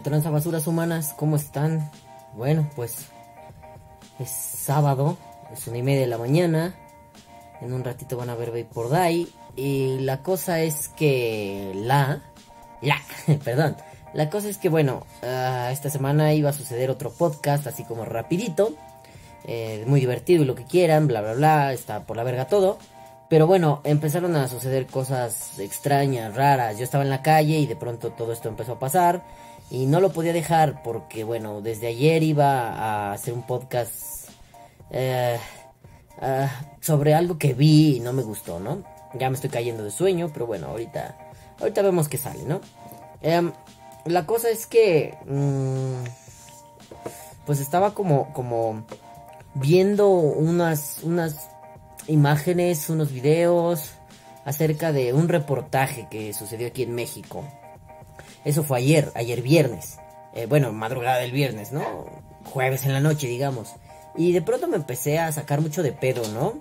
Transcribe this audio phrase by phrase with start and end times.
[0.00, 1.12] ¿Qué tranza basuras humanas?
[1.14, 1.90] ¿Cómo están?
[2.34, 3.08] Bueno, pues
[4.18, 5.18] es sábado,
[5.52, 6.74] es una y media de la mañana.
[7.60, 9.26] En un ratito van a ver Vapor Die.
[9.56, 12.22] Y la cosa es que la...
[12.80, 12.96] La,
[13.44, 13.76] perdón.
[14.14, 18.06] La cosa es que, bueno, ah, esta semana iba a suceder otro podcast, así como
[18.06, 18.72] rapidito.
[19.44, 21.72] Eh, muy divertido y lo que quieran, bla, bla, bla.
[21.74, 22.78] Está por la verga todo.
[23.28, 26.78] Pero bueno, empezaron a suceder cosas extrañas, raras.
[26.78, 29.22] Yo estaba en la calle y de pronto todo esto empezó a pasar.
[29.70, 34.28] Y no lo podía dejar porque, bueno, desde ayer iba a hacer un podcast
[34.90, 35.38] eh,
[36.20, 38.82] ah, sobre algo que vi y no me gustó, ¿no?
[39.14, 41.16] Ya me estoy cayendo de sueño, pero bueno, ahorita,
[41.60, 42.60] ahorita vemos qué sale, ¿no?
[43.22, 43.52] Em,
[44.06, 46.04] la cosa es que, mm,
[47.46, 48.84] pues estaba como, como
[49.54, 51.48] viendo unas, unas
[52.06, 53.92] imágenes, unos videos
[54.44, 57.44] acerca de un reportaje que sucedió aquí en México.
[58.44, 59.98] Eso fue ayer, ayer viernes.
[60.34, 62.06] Eh, bueno, madrugada del viernes, ¿no?
[62.44, 63.74] Jueves en la noche, digamos.
[64.16, 66.58] Y de pronto me empecé a sacar mucho de pedo, ¿no?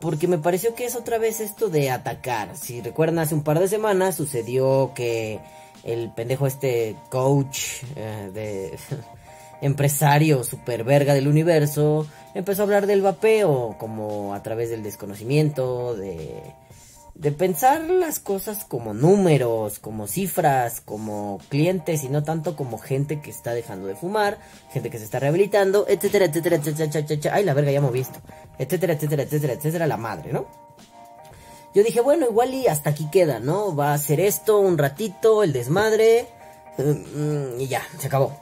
[0.00, 2.56] Porque me pareció que es otra vez esto de atacar.
[2.56, 5.40] Si recuerdan, hace un par de semanas sucedió que
[5.84, 8.78] el pendejo este coach eh, de
[9.60, 15.96] empresario super verga del universo empezó a hablar del vapeo como a través del desconocimiento,
[15.96, 16.42] de
[17.18, 23.20] de pensar las cosas como números, como cifras, como clientes y no tanto como gente
[23.20, 24.38] que está dejando de fumar,
[24.70, 28.20] gente que se está rehabilitando, etcétera, etcétera, etcétera, etcétera, ay la verga ya hemos visto,
[28.58, 30.46] etcétera, etcétera, etcétera, etcétera, la madre, ¿no?
[31.74, 33.74] Yo dije, bueno, igual y hasta aquí queda, ¿no?
[33.74, 36.28] Va a ser esto un ratito, el desmadre,
[36.78, 38.38] mm, y ya, se acabó.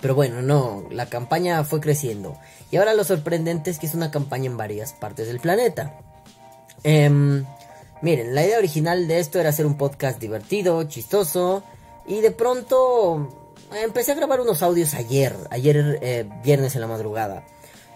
[0.00, 2.36] Pero bueno, no, la campaña fue creciendo.
[2.72, 5.94] Y ahora lo sorprendente es que es una campaña en varias partes del planeta.
[6.82, 7.44] Eh,
[8.02, 11.62] Miren, la idea original de esto era hacer un podcast divertido, chistoso.
[12.04, 13.28] Y de pronto
[13.80, 17.44] empecé a grabar unos audios ayer, ayer eh, viernes en la madrugada.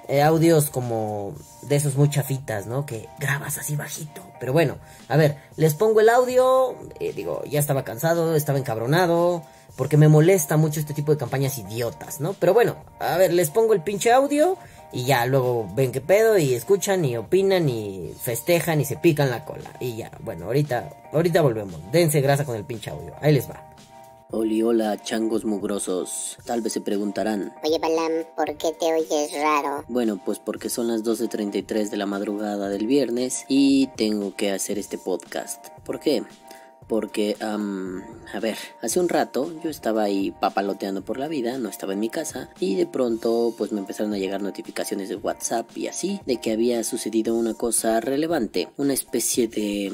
[0.06, 2.86] Eh, audios como de esos muy chafitas, ¿no?
[2.86, 4.22] Que grabas así bajito.
[4.38, 4.78] Pero bueno,
[5.08, 6.76] a ver, les pongo el audio.
[7.00, 9.42] Eh, digo, ya estaba cansado, estaba encabronado.
[9.74, 12.32] Porque me molesta mucho este tipo de campañas idiotas, ¿no?
[12.34, 14.56] Pero bueno, a ver, les pongo el pinche audio
[14.96, 19.28] y ya luego ven qué pedo y escuchan y opinan y festejan y se pican
[19.28, 19.70] la cola.
[19.78, 21.78] Y ya, bueno, ahorita, ahorita volvemos.
[21.92, 23.12] Dense grasa con el pinche audio.
[23.20, 23.62] Ahí les va.
[24.30, 26.38] Oli, hola, changos mugrosos.
[26.46, 27.52] Tal vez se preguntarán.
[27.62, 29.84] Oye, Balam, ¿por qué te oyes raro?
[29.86, 34.78] Bueno, pues porque son las 12.33 de la madrugada del viernes y tengo que hacer
[34.78, 35.68] este podcast.
[35.84, 36.24] ¿Por qué?
[36.88, 41.92] Porque, a ver, hace un rato yo estaba ahí papaloteando por la vida, no estaba
[41.92, 45.88] en mi casa, y de pronto pues me empezaron a llegar notificaciones de WhatsApp y
[45.88, 49.92] así, de que había sucedido una cosa relevante, una especie de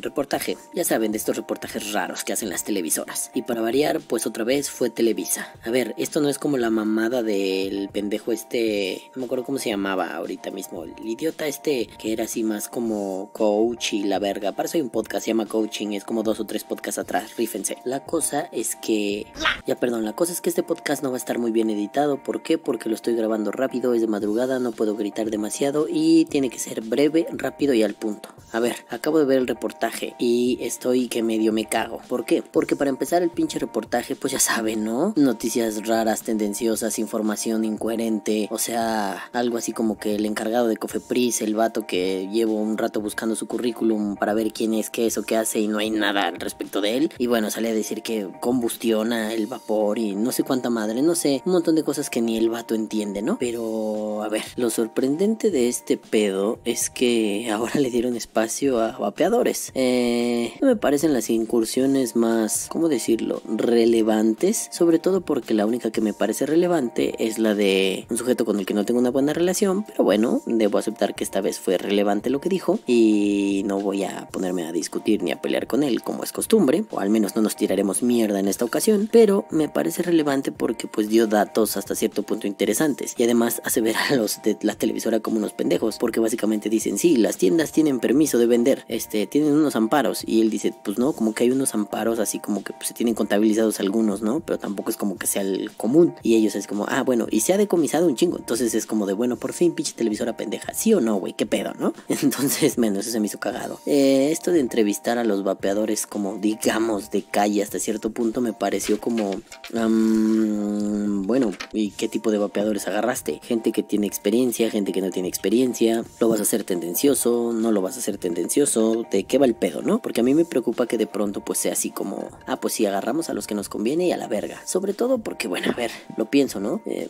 [0.00, 3.30] reportaje, ya saben, de estos reportajes raros que hacen las televisoras.
[3.34, 5.52] Y para variar, pues otra vez fue Televisa.
[5.64, 9.58] A ver, esto no es como la mamada del pendejo este, no me acuerdo cómo
[9.58, 14.18] se llamaba ahorita mismo, el idiota este que era así más como coach y la
[14.18, 17.36] verga, parece hay un podcast, se llama coach es como dos o tres podcasts atrás,
[17.36, 17.78] rífense.
[17.84, 19.26] La cosa es que...
[19.66, 22.22] Ya, perdón, la cosa es que este podcast no va a estar muy bien editado.
[22.22, 22.56] ¿Por qué?
[22.56, 26.58] Porque lo estoy grabando rápido, es de madrugada, no puedo gritar demasiado y tiene que
[26.58, 28.28] ser breve, rápido y al punto.
[28.52, 32.00] A ver, acabo de ver el reportaje y estoy que medio me cago.
[32.08, 32.42] ¿Por qué?
[32.42, 35.12] Porque para empezar el pinche reportaje, pues ya saben, ¿no?
[35.16, 41.42] Noticias raras, tendenciosas, información incoherente, o sea, algo así como que el encargado de Cofepris,
[41.42, 45.18] el vato que llevo un rato buscando su currículum para ver quién es, qué es
[45.18, 47.12] o qué hace y no hay nada al respecto de él.
[47.18, 51.14] Y bueno, sale a decir que combustiona el vapor y no sé cuánta madre, no
[51.14, 53.38] sé, un montón de cosas que ni el vato entiende, ¿no?
[53.38, 58.98] Pero, a ver, lo sorprendente de este pedo es que ahora le dieron espacio a
[58.98, 59.70] vapeadores.
[59.74, 66.00] Eh, me parecen las incursiones más, ¿cómo decirlo?, relevantes, sobre todo porque la única que
[66.00, 69.32] me parece relevante es la de un sujeto con el que no tengo una buena
[69.32, 73.80] relación, pero bueno, debo aceptar que esta vez fue relevante lo que dijo y no
[73.80, 77.08] voy a ponerme a discutir ni a pelear con él como es costumbre, o al
[77.08, 81.28] menos no nos tiraremos mierda en esta ocasión, pero me parece relevante porque pues dio
[81.28, 85.38] datos hasta cierto punto interesantes y además hace ver a los de la televisora como
[85.38, 89.76] unos pendejos, porque básicamente dicen, sí, las tiendas tienen permiso de vender, este, tienen unos
[89.76, 92.88] amparos y él dice, pues no, como que hay unos amparos así como que pues,
[92.88, 94.40] se tienen contabilizados algunos, ¿no?
[94.40, 97.42] Pero tampoco es como que sea el común y ellos es como, ah, bueno, y
[97.42, 100.74] se ha decomisado un chingo, entonces es como de, bueno, por fin pinche televisora pendeja,
[100.74, 101.94] sí o no, güey, qué pedo, ¿no?
[102.08, 103.78] Entonces, menos eso se me hizo cagado.
[103.86, 108.52] Eh, esto de entrevistar a los vapeadores como digamos de calle hasta cierto punto me
[108.52, 109.40] pareció como
[109.72, 115.28] bueno y qué tipo de vapeadores agarraste gente que tiene experiencia gente que no tiene
[115.28, 119.46] experiencia lo vas a hacer tendencioso no lo vas a hacer tendencioso de qué va
[119.46, 122.28] el pedo no porque a mí me preocupa que de pronto pues sea así como
[122.46, 124.60] ah pues si agarramos a los que nos conviene y a la verga.
[124.64, 127.08] Sobre todo porque bueno a ver lo pienso no eh,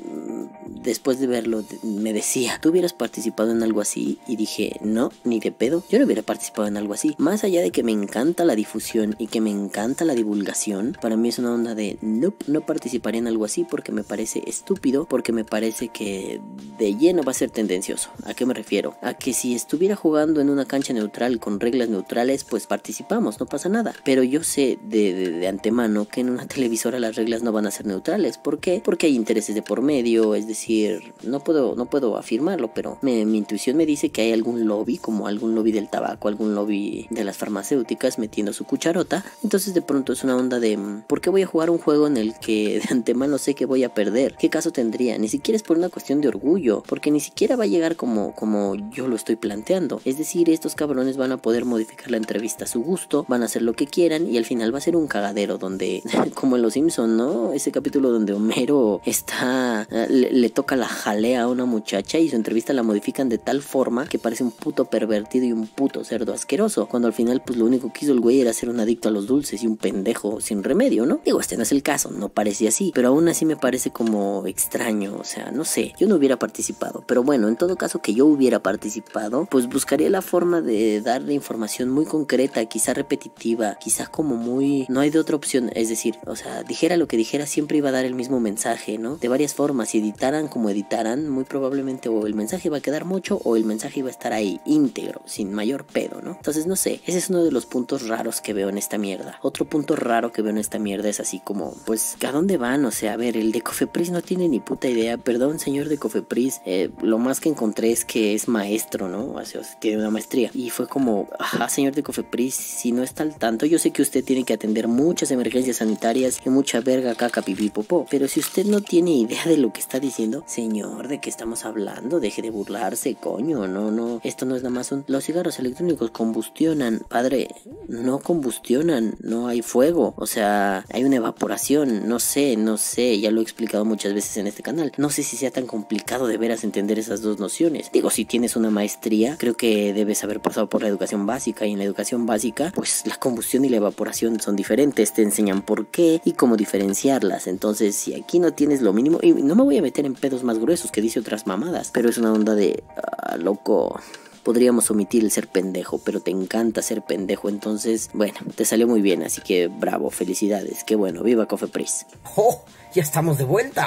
[0.87, 5.41] después de verlo me decía tú hubieras participado en algo así y dije no ni
[5.41, 8.45] de pedo yo no hubiera participado en algo así más allá de que me encanta
[8.45, 12.35] la difusión y que me encanta la divulgación, para mí es una onda de no,
[12.47, 16.41] no participaría en algo así porque me parece estúpido, porque me parece que
[16.79, 18.11] de lleno va a ser tendencioso.
[18.25, 18.97] ¿A qué me refiero?
[19.03, 23.47] A que si estuviera jugando en una cancha neutral con reglas neutrales, pues participamos, no
[23.47, 23.95] pasa nada.
[24.05, 27.71] Pero yo sé de, de, antemano que en una televisora las reglas no van a
[27.71, 28.39] ser neutrales.
[28.39, 28.81] ¿Por qué?
[28.85, 30.76] Porque hay intereses de por medio, es decir,
[31.23, 35.27] no puedo, no puedo afirmarlo, pero mi intuición me dice que hay algún lobby, como
[35.27, 39.25] algún lobby del tabaco, algún lobby de las farmacéuticas metiendo su cucharota.
[39.43, 42.07] Entonces de pronto es una onda de mm, ¿por qué voy a jugar un juego
[42.07, 44.37] en el que de antemano sé que voy a perder?
[44.39, 45.19] ¿Qué caso tendría?
[45.19, 48.35] Ni siquiera es por una cuestión de orgullo, porque ni siquiera va a llegar como,
[48.35, 50.01] como yo lo estoy planteando.
[50.05, 53.47] Es decir, estos cabrones van a poder modificar la entrevista a su gusto, van a
[53.47, 56.03] hacer lo que quieran y al final va a ser un cagadero donde,
[56.35, 57.53] como en Los Simpson, ¿no?
[57.53, 62.29] Ese capítulo donde Homero está, eh, le, le toca la jalea a una muchacha y
[62.29, 66.03] su entrevista la modifican de tal forma que parece un puto pervertido y un puto
[66.03, 68.81] cerdo asqueroso, cuando al final pues lo único que hizo el güey era ser un
[68.81, 71.21] adicto a los dulces y un pendejo sin remedio, ¿no?
[71.25, 74.47] Digo, este no es el caso, no parecía así, pero aún así me parece como
[74.47, 78.15] extraño, o sea, no sé, yo no hubiera participado, pero bueno, en todo caso que
[78.15, 84.07] yo hubiera participado, pues buscaría la forma de darle información muy concreta, quizá repetitiva, quizá
[84.07, 84.87] como muy...
[84.89, 87.91] no hay de otra opción, es decir, o sea, dijera lo que dijera, siempre iba
[87.91, 89.17] a dar el mismo mensaje, ¿no?
[89.17, 93.05] De varias formas, si editaran como editaran, muy probablemente o el mensaje iba a quedar
[93.05, 96.31] mucho o el mensaje iba a estar ahí íntegro, sin mayor pedo, ¿no?
[96.31, 99.39] Entonces, no sé, ese es uno de los puntos raros que veo en esta mierda.
[99.43, 102.87] Otro punto raro que veo en esta mierda es así como, pues, ¿a dónde van?
[102.87, 105.19] O sea, a ver, el de Cofepris no tiene ni puta idea.
[105.19, 109.33] Perdón, señor de Cofepris, eh, lo más que encontré es que es maestro, ¿no?
[109.33, 110.51] O sea, tiene una maestría.
[110.55, 114.01] Y fue como, ajá, señor de Cofepris, si no está al tanto, yo sé que
[114.01, 118.07] usted tiene que atender muchas emergencias sanitarias y mucha verga caca pipí popó.
[118.11, 121.65] Pero si usted no tiene idea de lo que está diciendo, señor, ¿de qué estamos
[121.65, 122.21] hablando?
[122.21, 124.21] Deje de burlarse, coño, no, no.
[124.25, 125.05] Esto no es nada más un...
[125.09, 127.49] Los cigarros electrónicos combustionan, padre,
[127.89, 133.31] no combustionan, no hay fuego, o sea, hay una evaporación, no sé, no sé, ya
[133.31, 136.39] lo he explicado muchas veces en este canal, no sé si sea tan complicado de
[136.39, 137.91] veras entender esas dos nociones.
[137.93, 141.73] Digo, si tienes una maestría, creo que debes haber pasado por la educación básica y
[141.73, 145.89] en la educación básica, pues la combustión y la evaporación son diferentes, te enseñan por
[145.89, 147.47] qué y cómo diferenciarlas.
[147.47, 150.43] Entonces, si aquí no tienes lo mínimo, y no me voy a meter en pedos
[150.43, 154.01] más gruesos que dice otras mamadas, pero es una onda de, ah, loco,
[154.43, 159.03] podríamos omitir el ser pendejo, pero te encanta ser pendejo, entonces, bueno, te salió muy
[159.03, 162.07] bien, así que bravo, felicidades, qué bueno, viva Cofepris.
[162.35, 162.65] ¡Oh!
[162.93, 163.87] Ya estamos de vuelta.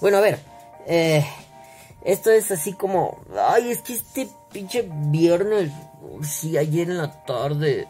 [0.00, 0.38] Bueno, a ver,
[0.86, 1.22] eh,
[2.02, 5.70] esto es así como, ay, es que este pinche viernes,
[6.22, 7.86] sí, ayer en la tarde,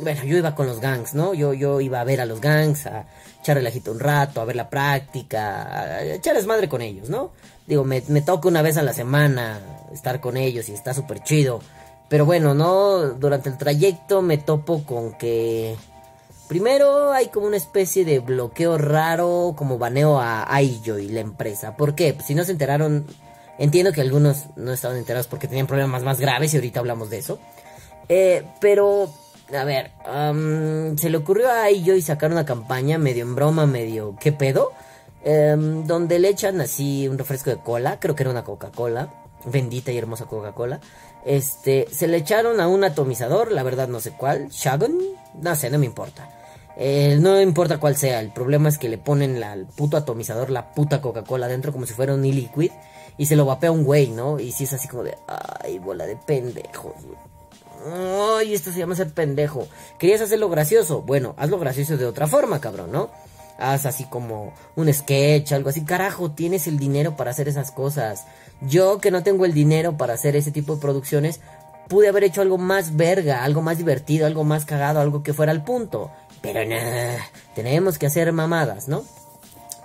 [0.00, 1.34] bueno, yo iba con los gangs, ¿no?
[1.34, 3.06] Yo, yo iba a ver a los gangs, a
[3.40, 7.32] echar relajito un rato, a ver la práctica, a echar madre con ellos, ¿no?
[7.66, 9.60] Digo, me, me toca una vez a la semana
[9.92, 11.60] estar con ellos y está súper chido.
[12.08, 13.10] Pero bueno, ¿no?
[13.14, 15.76] Durante el trayecto me topo con que...
[16.48, 21.76] Primero hay como una especie de bloqueo raro, como baneo a Aijo y la empresa.
[21.76, 22.14] ¿Por qué?
[22.14, 23.06] Pues si no se enteraron,
[23.58, 27.18] entiendo que algunos no estaban enterados porque tenían problemas más graves y ahorita hablamos de
[27.18, 27.38] eso.
[28.08, 29.12] Eh, pero,
[29.54, 29.92] a ver,
[30.96, 34.72] se le ocurrió a Aijo y sacar una campaña medio en broma, medio ¿qué pedo?
[35.24, 39.12] Em, donde le echan así un refresco de cola, creo que era una Coca-Cola,
[39.44, 40.80] bendita y hermosa Coca-Cola.
[41.24, 44.98] Este, se le echaron a un atomizador, la verdad no sé cuál, Shagon,
[45.40, 46.30] no sé, no me importa.
[46.76, 50.72] Eh, no importa cuál sea, el problema es que le ponen al puto atomizador la
[50.72, 52.70] puta Coca-Cola dentro como si fuera un e-liquid
[53.16, 54.38] y se lo vapea un güey, ¿no?
[54.38, 56.94] Y si es así como de, ay, bola de pendejos,
[58.38, 59.68] Ay, esto se llama ser pendejo.
[59.98, 61.02] ¿Querías hacerlo gracioso?
[61.02, 63.10] Bueno, hazlo gracioso de otra forma, cabrón, ¿no?
[63.58, 65.84] haz así como un sketch, algo así.
[65.84, 68.24] Carajo, tienes el dinero para hacer esas cosas.
[68.60, 71.40] Yo que no tengo el dinero para hacer ese tipo de producciones,
[71.88, 75.52] pude haber hecho algo más verga, algo más divertido, algo más cagado, algo que fuera
[75.52, 76.10] al punto.
[76.40, 77.18] Pero nada,
[77.54, 79.04] tenemos que hacer mamadas, ¿no?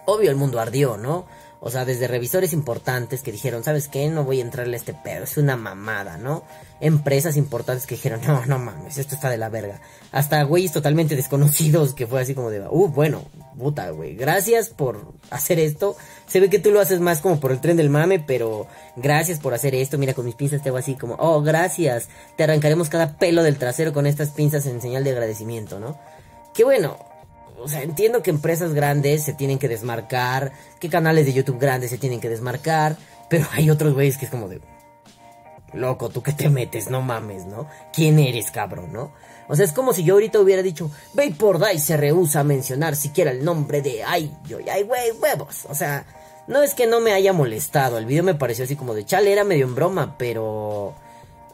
[0.06, 1.26] Obvio el mundo ardió, ¿no?
[1.66, 4.10] O sea, desde revisores importantes que dijeron, ¿sabes qué?
[4.10, 6.44] No voy a entrarle a este pedo, es una mamada, ¿no?
[6.82, 9.80] Empresas importantes que dijeron, no, no mames, esto está de la verga.
[10.12, 13.24] Hasta güeyes totalmente desconocidos que fue así como de, uh, bueno,
[13.58, 15.96] puta, güey, gracias por hacer esto.
[16.28, 18.68] Se ve que tú lo haces más como por el tren del mame, pero
[18.98, 19.98] gracias por hacer esto.
[19.98, 22.10] Mira, con mis pinzas te hago así como, oh, gracias.
[22.36, 25.98] Te arrancaremos cada pelo del trasero con estas pinzas en señal de agradecimiento, ¿no?
[26.54, 26.98] Qué bueno,
[27.64, 31.92] o sea, entiendo que empresas grandes se tienen que desmarcar, que canales de YouTube grandes
[31.92, 32.98] se tienen que desmarcar,
[33.30, 34.60] pero hay otros güeyes que es como de...
[35.74, 36.90] Loco, ¿tú qué te metes?
[36.90, 37.68] No mames, ¿no?
[37.94, 39.12] ¿Quién eres, cabrón, no?
[39.48, 43.32] O sea, es como si yo ahorita hubiera dicho, Vapor se rehúsa a mencionar siquiera
[43.32, 45.66] el nombre de ay, yo, ay, güey, huevos.
[45.70, 46.06] O sea,
[46.48, 49.32] no es que no me haya molestado, el video me pareció así como de chale,
[49.32, 50.94] era medio en broma, pero...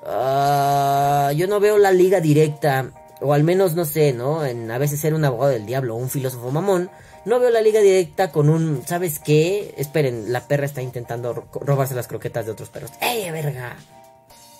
[0.02, 4.46] Uh, yo no veo la liga directa o al menos no sé, ¿no?
[4.46, 6.90] En a veces ser un abogado del diablo o un filósofo mamón,
[7.26, 9.74] no veo la liga directa con un, ¿sabes qué?
[9.78, 12.92] Esperen, la perra está intentando robarse las croquetas de otros perros.
[13.02, 13.76] ¡Ey, verga!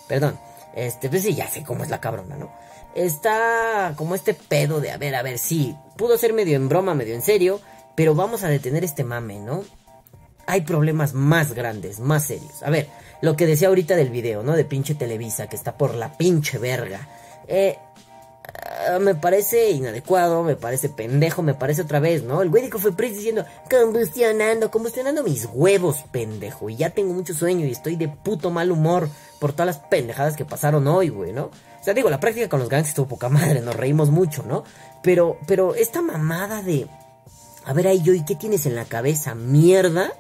[0.08, 0.38] Perdón,
[0.76, 2.52] este, pues sí, ya sé cómo es la cabrona, ¿no?
[2.96, 6.96] Está como este pedo de, a ver, a ver, sí, pudo ser medio en broma,
[6.96, 7.62] medio en serio,
[7.96, 9.64] pero vamos a detener este mame, ¿no?
[10.48, 12.64] Hay problemas más grandes, más serios.
[12.64, 12.90] A ver,
[13.22, 14.54] lo que decía ahorita del video, ¿no?
[14.54, 17.08] De pinche Televisa, que está por la pinche verga.
[17.48, 17.78] Eh,
[19.00, 22.42] me parece inadecuado, me parece pendejo, me parece otra vez, ¿no?
[22.42, 26.70] El güey de fue diciendo, combustionando, combustionando mis huevos, pendejo.
[26.70, 30.36] Y ya tengo mucho sueño y estoy de puto mal humor por todas las pendejadas
[30.36, 31.46] que pasaron hoy, güey, ¿no?
[31.46, 34.64] O sea, digo, la práctica con los gangs estuvo poca madre, nos reímos mucho, ¿no?
[35.04, 36.88] Pero, pero esta mamada de,
[37.66, 39.36] a ver ahí yo, ¿y qué tienes en la cabeza?
[39.36, 40.12] ¿Mierda?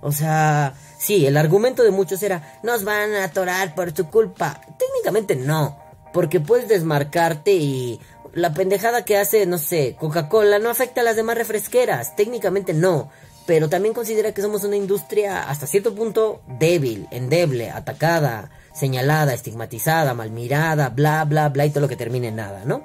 [0.00, 4.60] O sea, sí, el argumento de muchos era, nos van a atorar por tu culpa.
[4.78, 5.85] Técnicamente no
[6.16, 8.00] porque puedes desmarcarte y
[8.32, 13.10] la pendejada que hace, no sé, Coca-Cola no afecta a las demás refresqueras, técnicamente no,
[13.44, 20.14] pero también considera que somos una industria hasta cierto punto débil, endeble, atacada, señalada, estigmatizada,
[20.14, 22.82] mal mirada, bla, bla, bla y todo lo que termine en nada, ¿no?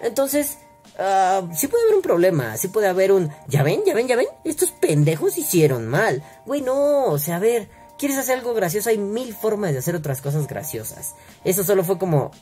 [0.00, 0.58] Entonces,
[0.98, 4.16] uh, sí puede haber un problema, sí puede haber un, ya ven, ya ven, ya
[4.16, 8.90] ven, estos pendejos hicieron mal, güey, no, o sea, a ver, ¿quieres hacer algo gracioso?
[8.90, 11.14] Hay mil formas de hacer otras cosas graciosas.
[11.44, 12.32] Eso solo fue como,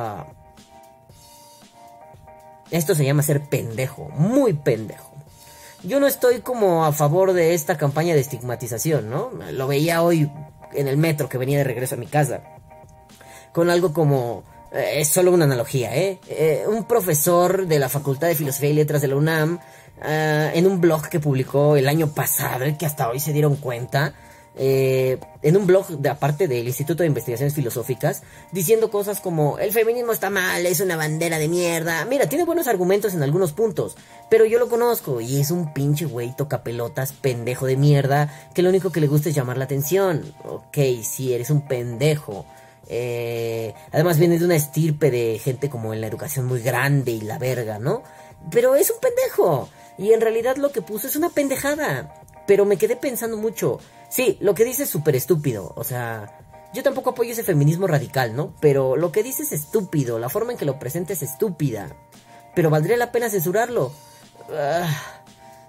[0.00, 0.26] Ah,
[2.70, 5.10] esto se llama ser pendejo, muy pendejo.
[5.82, 9.32] Yo no estoy como a favor de esta campaña de estigmatización, ¿no?
[9.50, 10.30] Lo veía hoy
[10.72, 12.42] en el metro que venía de regreso a mi casa.
[13.52, 14.44] Con algo como...
[14.70, 16.20] Eh, es solo una analogía, ¿eh?
[16.28, 16.64] ¿eh?
[16.68, 19.58] Un profesor de la Facultad de Filosofía y Letras de la UNAM,
[20.02, 24.14] ah, en un blog que publicó el año pasado, que hasta hoy se dieron cuenta,
[24.58, 29.72] eh, en un blog de aparte del Instituto de Investigaciones Filosóficas, diciendo cosas como el
[29.72, 32.04] feminismo está mal, es una bandera de mierda.
[32.04, 33.96] Mira, tiene buenos argumentos en algunos puntos,
[34.28, 38.62] pero yo lo conozco y es un pinche güey toca pelotas, pendejo de mierda, que
[38.62, 40.34] lo único que le gusta es llamar la atención.
[40.44, 42.44] Ok, sí, eres un pendejo.
[42.90, 47.20] Eh, además viene de una estirpe de gente como en la educación muy grande y
[47.20, 48.02] la verga, ¿no?
[48.50, 49.68] Pero es un pendejo.
[49.98, 52.14] Y en realidad lo que puso es una pendejada.
[52.46, 53.78] Pero me quedé pensando mucho.
[54.08, 55.72] Sí, lo que dice es súper estúpido.
[55.76, 56.40] O sea,
[56.72, 58.54] yo tampoco apoyo ese feminismo radical, ¿no?
[58.60, 60.18] Pero lo que dice es estúpido.
[60.18, 61.96] La forma en que lo presenta es estúpida.
[62.54, 63.92] Pero valdría la pena censurarlo.
[64.50, 64.88] Ah,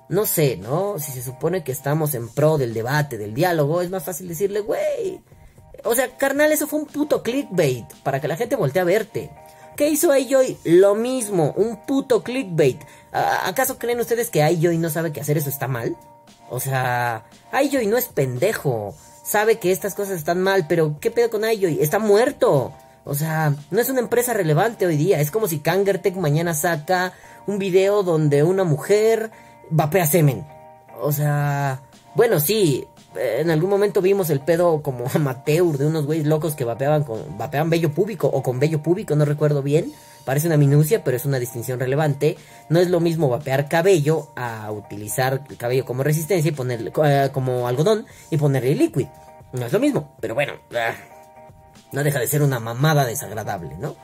[0.08, 0.98] no sé, ¿no?
[1.00, 4.62] Si se supone que estamos en pro del debate, del diálogo, es más fácil decirle,
[4.62, 5.22] güey.
[5.84, 9.31] O sea, carnal, eso fue un puto clickbait para que la gente voltee a verte.
[9.77, 10.58] ¿Qué hizo Ayoy?
[10.65, 12.81] Lo mismo, un puto clickbait.
[13.12, 15.96] ¿Acaso creen ustedes que Ayoy no sabe que hacer eso está mal?
[16.49, 18.93] O sea, Ayoy no es pendejo.
[19.23, 21.79] Sabe que estas cosas están mal, pero ¿qué pedo con Ayoy?
[21.81, 22.73] Está muerto.
[23.05, 25.19] O sea, no es una empresa relevante hoy día.
[25.19, 27.13] Es como si Kangertech mañana saca
[27.47, 29.31] un video donde una mujer
[29.69, 30.45] vapea semen.
[31.01, 31.81] O sea,
[32.15, 36.65] bueno, sí, en algún momento vimos el pedo como amateur de unos güeyes locos que
[36.65, 39.93] vapeaban con vapeaban vello público o con vello público, no recuerdo bien.
[40.25, 42.37] Parece una minucia, pero es una distinción relevante.
[42.67, 47.29] No es lo mismo vapear cabello a utilizar el cabello como resistencia y ponerle eh,
[47.33, 49.09] como algodón y ponerle líquido.
[49.53, 50.93] No es lo mismo, pero bueno, ah,
[51.91, 53.95] no deja de ser una mamada desagradable, ¿no?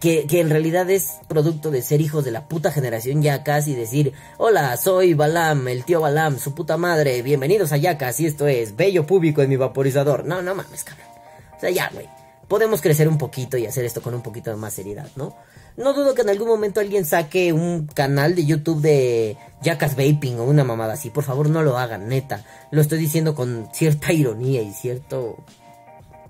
[0.00, 3.74] Que, que, en realidad es producto de ser hijos de la puta generación Yacas y
[3.74, 8.46] decir, hola, soy Balam, el tío Balam, su puta madre, bienvenidos a Yacas y esto
[8.46, 10.26] es bello público en mi vaporizador.
[10.26, 11.06] No, no mames, cabrón.
[11.56, 12.06] O sea, ya, güey.
[12.48, 15.34] Podemos crecer un poquito y hacer esto con un poquito de más seriedad, ¿no?
[15.76, 20.38] No dudo que en algún momento alguien saque un canal de YouTube de Jackass Vaping
[20.38, 21.10] o una mamada así.
[21.10, 22.44] Por favor, no lo hagan, neta.
[22.70, 25.38] Lo estoy diciendo con cierta ironía y cierto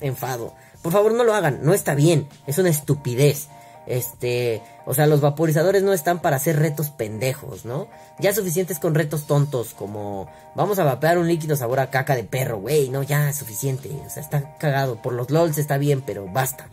[0.00, 0.54] enfado.
[0.84, 1.60] Por favor, no lo hagan.
[1.62, 2.28] No está bien.
[2.46, 3.48] Es una estupidez.
[3.86, 7.88] Este, o sea, los vaporizadores no están para hacer retos pendejos, ¿no?
[8.18, 12.24] Ya suficientes con retos tontos como vamos a vapear un líquido sabor a caca de
[12.24, 13.90] perro, güey, no, ya suficiente.
[14.06, 15.00] O sea, está cagado.
[15.00, 16.68] Por los LOLs está bien, pero basta.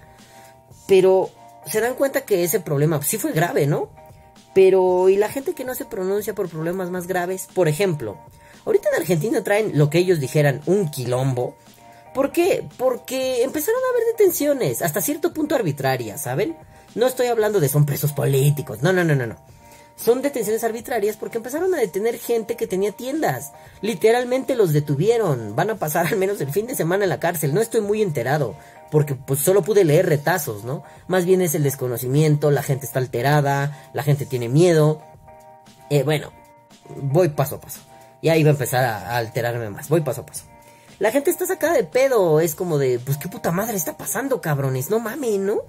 [0.88, 1.30] Pero
[1.66, 3.90] se dan cuenta que ese problema sí fue grave, ¿no?
[4.54, 7.48] Pero, ¿y la gente que no se pronuncia por problemas más graves?
[7.54, 8.18] Por ejemplo,
[8.66, 11.56] ahorita en Argentina traen lo que ellos dijeran un quilombo.
[12.14, 12.68] ¿Por qué?
[12.78, 16.56] Porque empezaron a haber detenciones, hasta cierto punto arbitrarias, ¿saben?
[16.96, 19.36] No estoy hablando de son presos políticos, no, no, no, no, no.
[19.96, 23.52] Son detenciones arbitrarias porque empezaron a detener gente que tenía tiendas.
[23.82, 25.56] Literalmente los detuvieron.
[25.56, 27.54] Van a pasar al menos el fin de semana en la cárcel.
[27.54, 28.56] No estoy muy enterado
[28.90, 30.84] porque pues solo pude leer retazos, ¿no?
[31.08, 35.02] Más bien es el desconocimiento, la gente está alterada, la gente tiene miedo.
[35.90, 36.34] Eh, bueno,
[36.96, 37.80] voy paso a paso.
[38.22, 39.88] Y ahí va a empezar a, alterarme más.
[39.88, 40.46] Voy paso a paso.
[41.02, 42.40] La gente está sacada de pedo.
[42.40, 44.92] Es como de, pues qué puta madre está pasando, cabrones.
[44.92, 45.62] No mames, ¿no?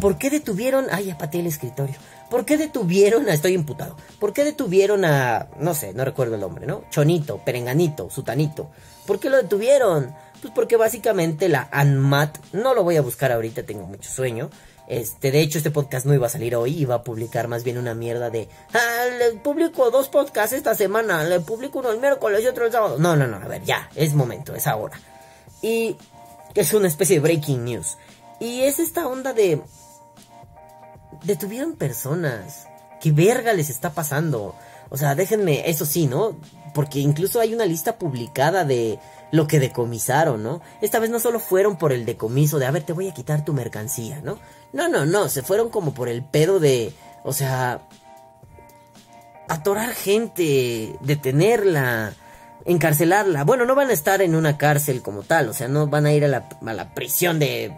[0.00, 0.86] ¿Por qué detuvieron?
[0.90, 1.94] Ay, apateé el escritorio.
[2.28, 3.32] ¿Por qué detuvieron a...
[3.32, 3.96] Estoy imputado.
[4.18, 5.46] ¿Por qué detuvieron a...
[5.60, 6.82] No sé, no recuerdo el nombre, ¿no?
[6.90, 8.72] Chonito, Perenganito, Sutanito.
[9.06, 10.16] ¿Por qué lo detuvieron?
[10.42, 14.50] Pues porque básicamente la ANMAT, no lo voy a buscar ahorita, tengo mucho sueño.
[14.88, 17.78] Este, de hecho, este podcast no iba a salir hoy, iba a publicar más bien
[17.78, 18.48] una mierda de.
[18.74, 22.72] Ah, le publico dos podcasts esta semana, le publico uno el miércoles y otro el
[22.72, 22.98] sábado.
[22.98, 25.00] No, no, no, a ver, ya, es momento, es ahora.
[25.62, 25.96] Y
[26.56, 27.96] es una especie de breaking news.
[28.40, 29.62] Y es esta onda de.
[31.22, 32.66] Detuvieron personas.
[33.00, 34.56] ¿Qué verga les está pasando?
[34.90, 36.36] O sea, déjenme, eso sí, ¿no?
[36.74, 38.98] Porque incluso hay una lista publicada de
[39.32, 40.60] lo que decomisaron, ¿no?
[40.82, 43.44] Esta vez no solo fueron por el decomiso de, a ver, te voy a quitar
[43.44, 44.38] tu mercancía, ¿no?
[44.72, 46.92] No, no, no, se fueron como por el pedo de,
[47.24, 47.80] o sea,
[49.48, 52.12] atorar gente, detenerla,
[52.66, 53.44] encarcelarla.
[53.44, 56.12] Bueno, no van a estar en una cárcel como tal, o sea, no van a
[56.12, 57.74] ir a la, prisión de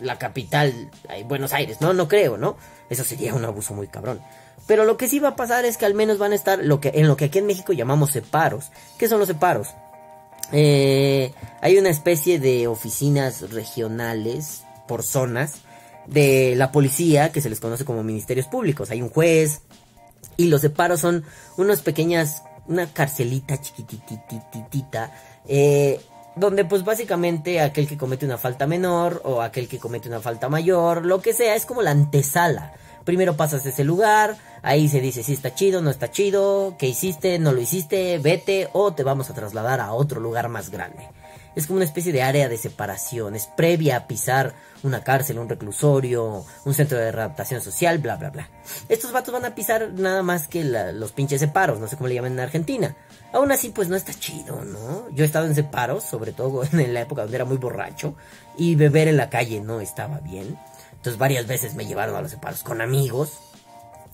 [0.00, 0.92] la capital,
[1.26, 2.56] Buenos Aires, no, no creo, ¿no?
[2.90, 4.20] Eso sería un abuso muy cabrón.
[4.68, 6.68] Pero lo que sí va a pasar es que al menos van a estar en
[6.68, 6.80] lo
[7.16, 8.70] que aquí en México llamamos separos.
[8.98, 9.74] ¿Qué son los separos?
[10.52, 15.62] Eh, hay una especie de oficinas regionales por zonas
[16.06, 18.90] de la policía que se les conoce como ministerios públicos.
[18.90, 19.62] Hay un juez
[20.36, 21.24] y los separos son
[21.56, 25.12] unas pequeñas, una carcelita chiquitititita,
[25.48, 26.00] eh,
[26.36, 30.48] donde pues básicamente aquel que comete una falta menor o aquel que comete una falta
[30.48, 32.74] mayor, lo que sea, es como la antesala
[33.06, 37.38] Primero pasas ese lugar, ahí se dice si está chido, no está chido, qué hiciste,
[37.38, 41.08] no lo hiciste, vete o te vamos a trasladar a otro lugar más grande.
[41.54, 45.48] Es como una especie de área de separación, es previa a pisar una cárcel, un
[45.48, 48.50] reclusorio, un centro de readaptación social, bla, bla, bla.
[48.88, 52.16] Estos vatos van a pisar nada más que los pinches separos, no sé cómo le
[52.16, 52.96] llaman en Argentina.
[53.32, 55.08] Aún así, pues no está chido, ¿no?
[55.10, 58.16] Yo he estado en separos, sobre todo en la época donde era muy borracho,
[58.58, 60.58] y beber en la calle no estaba bien.
[61.06, 63.38] Entonces varias veces me llevaron a los separos con amigos.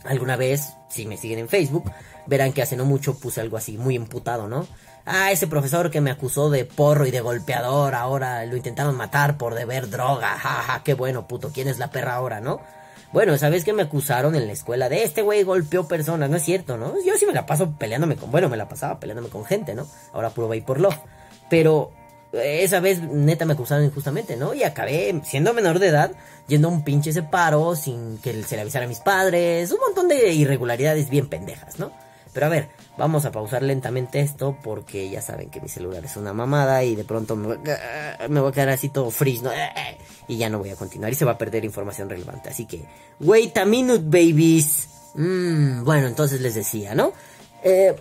[0.05, 1.91] Alguna vez, si me siguen en Facebook,
[2.27, 4.67] verán que hace no mucho puse algo así muy imputado, ¿no?
[5.07, 9.39] Ah, ese profesor que me acusó de porro y de golpeador, ahora lo intentaron matar
[9.39, 10.29] por deber droga.
[10.39, 12.61] Jaja, ja, qué bueno, puto, ¿quién es la perra ahora, no?
[13.11, 16.29] Bueno, ¿sabes que me acusaron en la escuela de este güey golpeó personas?
[16.29, 16.93] No es cierto, ¿no?
[17.07, 19.87] Yo sí me la paso peleándome con, bueno, me la pasaba peleándome con gente, ¿no?
[20.13, 20.99] Ahora puro por love.
[21.49, 21.91] Pero
[22.33, 24.55] esa vez neta me acusaron injustamente, ¿no?
[24.55, 26.13] Y acabé siendo menor de edad,
[26.49, 30.09] yendo a un pinche separo sin que se le avisara a mis padres, un montón
[30.09, 31.93] de irregularidades bien pendejas, ¿no?
[32.33, 36.17] Pero a ver, vamos a pausar lentamente esto porque ya saben que mi celular es
[36.17, 39.51] una mamada y de pronto me, voy a quedar así todo freeze, ¿no?
[40.29, 42.49] Y ya no voy a continuar y se va a perder información relevante.
[42.49, 42.85] Así que,
[43.21, 44.89] wait a minute, babies.
[45.15, 47.13] Mm, bueno, entonces les decía, ¿no?
[47.63, 47.95] Eh,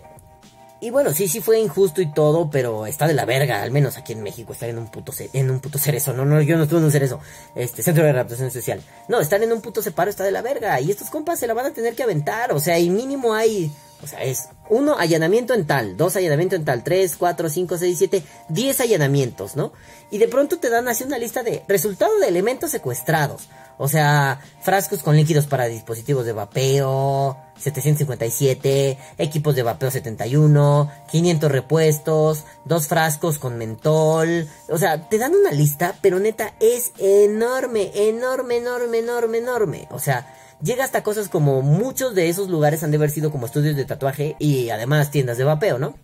[0.83, 3.99] y bueno, sí, sí fue injusto y todo, pero está de la verga, al menos
[3.99, 6.11] aquí en México, estar en un puto, en un puto cerezo.
[6.11, 7.19] No, no, yo no estuve en un cerezo.
[7.53, 8.81] Este, centro de adaptación social.
[9.07, 10.81] No, estar en un puto separo está de la verga.
[10.81, 12.51] Y estos compas se la van a tener que aventar.
[12.51, 16.65] O sea, y mínimo hay, o sea, es uno, allanamiento en tal, dos, allanamiento en
[16.65, 19.73] tal, tres, cuatro, cinco, seis, siete, diez allanamientos, ¿no?
[20.09, 23.49] Y de pronto te dan así una lista de resultado de elementos secuestrados.
[23.83, 31.51] O sea, frascos con líquidos para dispositivos de vapeo, 757, equipos de vapeo 71, 500
[31.51, 34.47] repuestos, dos frascos con mentol.
[34.69, 39.87] O sea, te dan una lista, pero neta es enorme, enorme, enorme, enorme, enorme.
[39.89, 43.47] O sea, llega hasta cosas como muchos de esos lugares han de haber sido como
[43.47, 45.95] estudios de tatuaje y además tiendas de vapeo, ¿no?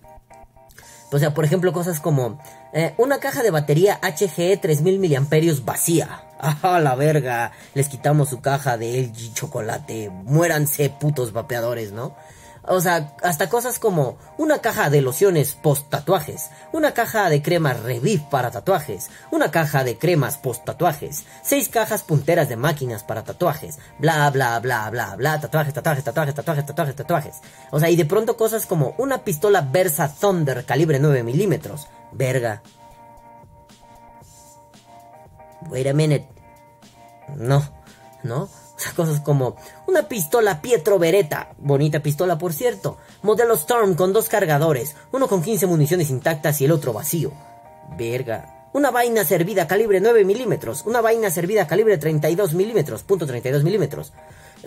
[1.12, 2.40] O sea, por ejemplo, cosas como
[2.74, 6.24] eh, una caja de batería HGE 3000 miliamperios vacía.
[6.63, 7.52] ¡Ah, la verga!
[7.73, 10.10] Les quitamos su caja de LG chocolate.
[10.10, 12.15] Muéranse, putos vapeadores, ¿no?
[12.69, 17.80] O sea, hasta cosas como una caja de lociones post tatuajes, una caja de cremas
[17.82, 23.23] Reviv para tatuajes, una caja de cremas post tatuajes, seis cajas punteras de máquinas para
[23.23, 27.36] tatuajes, bla bla bla bla bla, tatuajes, tatuajes, tatuajes, tatuajes, tatuajes, tatuajes.
[27.71, 31.88] O sea, y de pronto cosas como una pistola Versa Thunder calibre 9 milímetros.
[32.12, 32.62] Verga.
[35.70, 36.28] Wait a minute.
[37.36, 37.63] No,
[38.24, 38.50] no.
[38.78, 39.56] O sea, cosas como
[39.88, 45.41] una pistola Pietro Beretta, bonita pistola por cierto, modelo Storm con dos cargadores, uno con
[45.41, 47.32] 15 municiones intactas y el otro vacío.
[47.98, 48.70] Verga.
[48.74, 54.13] Una vaina servida calibre 9 milímetros, una vaina servida calibre 32 milímetros, punto 32 milímetros.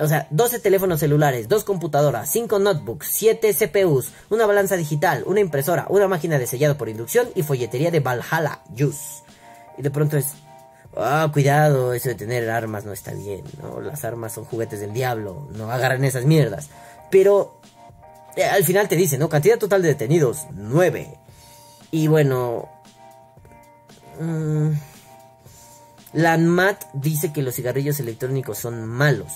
[0.01, 5.39] O sea, 12 teléfonos celulares, dos computadoras, 5 notebooks, 7 CPUs, una balanza digital, una
[5.39, 9.23] impresora, una máquina de sellado por inducción y folletería de Valhalla Juice.
[9.79, 10.35] Y de pronto es,
[10.97, 13.81] Ah, cuidado, eso de tener armas no está bien, ¿no?
[13.81, 16.69] Las armas son juguetes del diablo, no agarran esas mierdas.
[17.11, 17.61] Pero
[18.37, 19.29] eh, al final te dice, ¿no?
[19.29, 21.17] Cantidad total de detenidos, 9.
[21.93, 22.69] Y bueno...
[24.19, 24.73] Mmm,
[26.13, 29.33] la dice que los cigarrillos electrónicos son malos.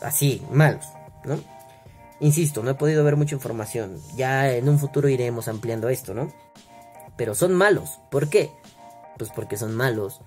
[0.00, 0.86] Así, malos,
[1.24, 1.38] ¿no?
[2.20, 4.00] Insisto, no he podido ver mucha información.
[4.16, 6.32] Ya en un futuro iremos ampliando esto, ¿no?
[7.16, 7.98] Pero son malos.
[8.10, 8.50] ¿Por qué?
[9.18, 10.20] Pues porque son malos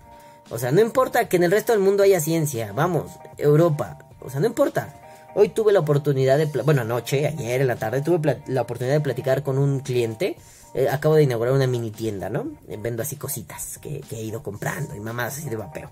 [0.49, 4.29] o sea, no importa que en el resto del mundo haya ciencia, vamos, Europa, o
[4.29, 4.93] sea, no importa.
[5.35, 9.01] Hoy tuve la oportunidad de, bueno, anoche, ayer en la tarde, tuve la oportunidad de
[9.01, 10.35] platicar con un cliente.
[10.73, 12.51] Eh, acabo de inaugurar una mini tienda, ¿no?
[12.67, 15.89] Eh, vendo así cositas que, he ido comprando y mamás así de vapeo.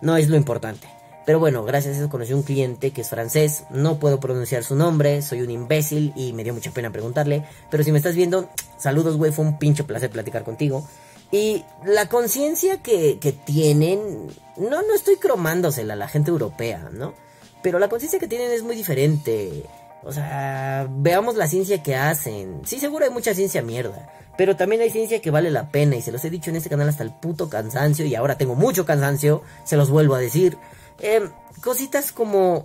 [0.00, 0.86] No es lo importante.
[1.26, 4.76] Pero bueno, gracias a eso conocí un cliente que es francés, no puedo pronunciar su
[4.76, 7.44] nombre, soy un imbécil y me dio mucha pena preguntarle.
[7.70, 10.86] Pero si me estás viendo, saludos, güey, fue un pinche placer platicar contigo.
[11.34, 17.12] Y la conciencia que, que, tienen, no, no estoy cromándosela a la gente europea, ¿no?
[17.60, 19.64] Pero la conciencia que tienen es muy diferente.
[20.04, 22.60] O sea, veamos la ciencia que hacen.
[22.64, 24.12] Sí, seguro hay mucha ciencia mierda.
[24.38, 25.96] Pero también hay ciencia que vale la pena.
[25.96, 28.06] Y se los he dicho en este canal hasta el puto cansancio.
[28.06, 29.42] Y ahora tengo mucho cansancio.
[29.64, 30.56] Se los vuelvo a decir.
[31.00, 31.28] Eh,
[31.60, 32.64] cositas como...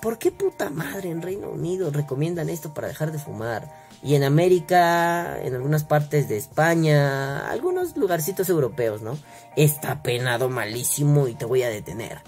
[0.00, 3.70] ¿Por qué puta madre en Reino Unido recomiendan esto para dejar de fumar?
[4.02, 9.18] Y en América, en algunas partes de España, algunos lugarcitos europeos, ¿no?
[9.56, 12.18] Está penado malísimo y te voy a detener.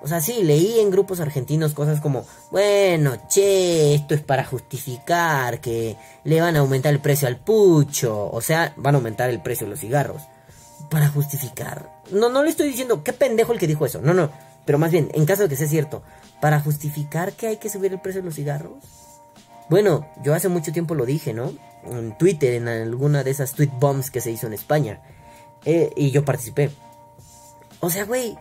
[0.00, 5.60] O sea, sí, leí en grupos argentinos cosas como, bueno, che, esto es para justificar
[5.60, 9.42] que le van a aumentar el precio al pucho, o sea, van a aumentar el
[9.42, 10.22] precio de los cigarros.
[10.88, 11.90] Para justificar.
[12.12, 14.30] No, no le estoy diciendo, qué pendejo el que dijo eso, no, no,
[14.64, 16.02] pero más bien, en caso de que sea cierto,
[16.40, 19.07] para justificar que hay que subir el precio de los cigarros.
[19.68, 21.52] Bueno, yo hace mucho tiempo lo dije, ¿no?
[21.84, 25.00] En Twitter, en alguna de esas tweet bombs que se hizo en España.
[25.64, 26.70] Eh, y yo participé.
[27.80, 28.36] O sea, güey,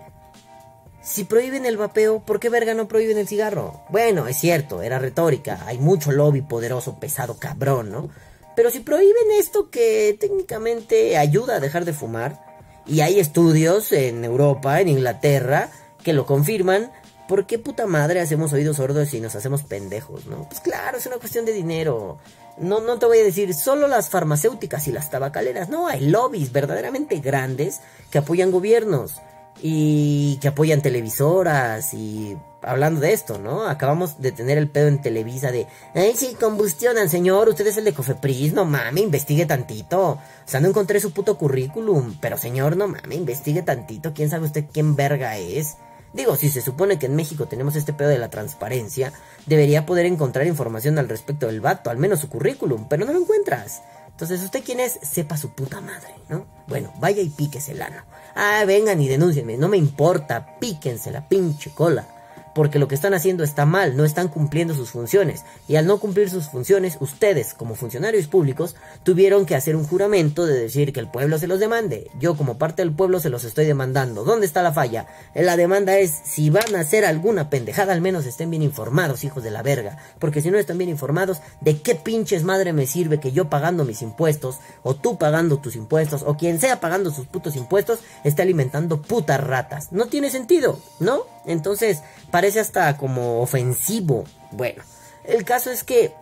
[1.01, 3.81] si prohíben el vapeo, ¿por qué verga no prohíben el cigarro?
[3.89, 5.63] Bueno, es cierto, era retórica.
[5.65, 8.09] Hay mucho lobby poderoso, pesado, cabrón, ¿no?
[8.55, 12.45] Pero si prohíben esto que técnicamente ayuda a dejar de fumar,
[12.87, 15.69] y hay estudios en Europa, en Inglaterra,
[16.03, 16.91] que lo confirman,
[17.27, 20.47] ¿por qué puta madre hacemos oídos sordos y nos hacemos pendejos, no?
[20.47, 22.17] Pues claro, es una cuestión de dinero.
[22.57, 26.51] No, no te voy a decir solo las farmacéuticas y las tabacaleras, no, hay lobbies
[26.51, 29.15] verdaderamente grandes que apoyan gobiernos
[29.61, 33.67] y que apoyan televisoras y hablando de esto, ¿no?
[33.67, 37.85] Acabamos de tener el pedo en Televisa de, ay, sí, combustionan, señor, usted es el
[37.85, 40.01] de Cofepris, no mames, investigue tantito.
[40.01, 44.45] O sea, no encontré su puto currículum, pero señor, no mames, investigue tantito, quién sabe
[44.45, 45.77] usted quién verga es.
[46.13, 49.13] Digo, si se supone que en México tenemos este pedo de la transparencia,
[49.45, 53.19] debería poder encontrar información al respecto del vato, al menos su currículum, pero no lo
[53.19, 53.81] encuentras.
[54.09, 54.99] Entonces, ¿usted quién es?
[55.03, 56.47] Sepa su puta madre, ¿no?
[56.67, 58.01] Bueno, vaya y píquese el ano.
[58.35, 62.16] Ah, vengan y denúncienme, no me importa, píquense la pinche cola
[62.57, 65.43] porque lo que están haciendo está mal, no están cumpliendo sus funciones.
[65.67, 70.47] Y al no cumplir sus funciones, ustedes, como funcionarios públicos, tuvieron que hacer un juramento
[70.47, 72.09] de decir que el pueblo se los demande.
[72.19, 74.23] Yo, como parte del pueblo, se los estoy demandando.
[74.23, 75.05] ¿Dónde está la falla?
[75.35, 79.43] La demanda es, si van a hacer alguna pendejada, al menos estén bien informados, hijos
[79.43, 79.99] de la verga.
[80.17, 83.85] Porque si no están bien informados, ¿de qué pinches madre me sirve que yo pagando
[83.85, 88.41] mis impuestos, o tú pagando tus impuestos, o quien sea pagando sus putos impuestos, esté
[88.41, 89.91] alimentando putas ratas?
[89.91, 91.37] No tiene sentido, ¿no?
[91.47, 92.01] Entonces,
[92.47, 94.23] parece hasta como ofensivo.
[94.51, 94.81] Bueno,
[95.25, 96.13] el caso es que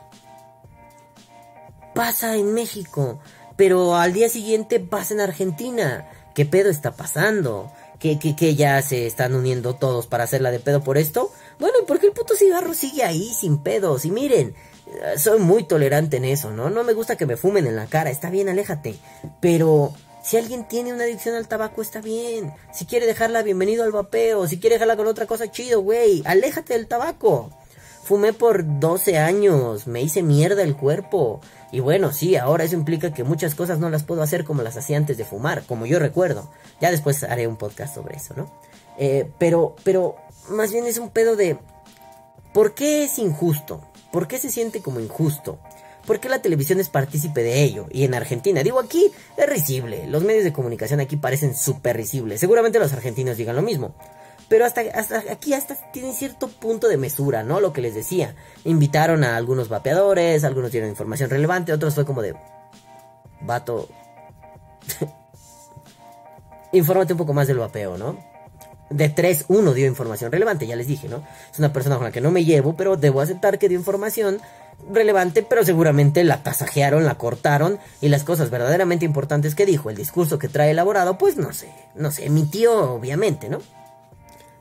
[1.93, 3.19] pasa en México,
[3.55, 6.09] pero al día siguiente pasa en Argentina.
[6.33, 7.71] ¿Qué pedo está pasando?
[7.99, 11.31] ¿Que, que, ya se están uniendo todos para hacerla de pedo por esto?
[11.59, 14.03] Bueno, porque el puto cigarro sigue ahí sin pedos.
[14.05, 14.55] Y miren,
[15.17, 16.71] soy muy tolerante en eso, ¿no?
[16.71, 18.09] No me gusta que me fumen en la cara.
[18.09, 18.95] Está bien, aléjate.
[19.41, 19.93] Pero
[20.25, 22.51] si alguien tiene una adicción al tabaco, está bien.
[22.73, 24.47] Si quiere dejarla, bienvenido al vapeo.
[24.47, 26.23] Si quiere dejarla con otra cosa, chido, güey.
[26.25, 27.51] Aléjate del tabaco.
[28.03, 31.41] Fumé por 12 años, me hice mierda el cuerpo.
[31.71, 34.77] Y bueno, sí, ahora eso implica que muchas cosas no las puedo hacer como las
[34.77, 36.49] hacía antes de fumar, como yo recuerdo.
[36.81, 38.51] Ya después haré un podcast sobre eso, ¿no?
[38.97, 40.15] Eh, pero, pero,
[40.49, 41.59] más bien es un pedo de...
[42.51, 43.81] ¿Por qué es injusto?
[44.11, 45.59] ¿Por qué se siente como injusto?
[46.05, 47.87] ¿Por qué la televisión es partícipe de ello?
[47.91, 50.07] Y en Argentina, digo aquí, es risible.
[50.07, 52.39] Los medios de comunicación aquí parecen súper risibles.
[52.39, 53.95] Seguramente los argentinos digan lo mismo.
[54.47, 57.59] Pero hasta, hasta aquí hasta tiene cierto punto de mesura, ¿no?
[57.59, 58.35] Lo que les decía.
[58.63, 62.35] Invitaron a algunos vapeadores, algunos dieron información relevante, otros fue como de...
[63.41, 63.89] Vato...
[66.71, 68.19] Infórmate un poco más del vapeo, ¿no?
[68.89, 71.23] De 3, uno dio información relevante, ya les dije, ¿no?
[71.51, 74.39] Es una persona con la que no me llevo, pero debo aceptar que dio información
[74.91, 79.95] relevante, pero seguramente la tasajearon, la cortaron y las cosas verdaderamente importantes que dijo, el
[79.95, 83.59] discurso que trae elaborado, pues no sé, no sé, emitió obviamente, ¿no?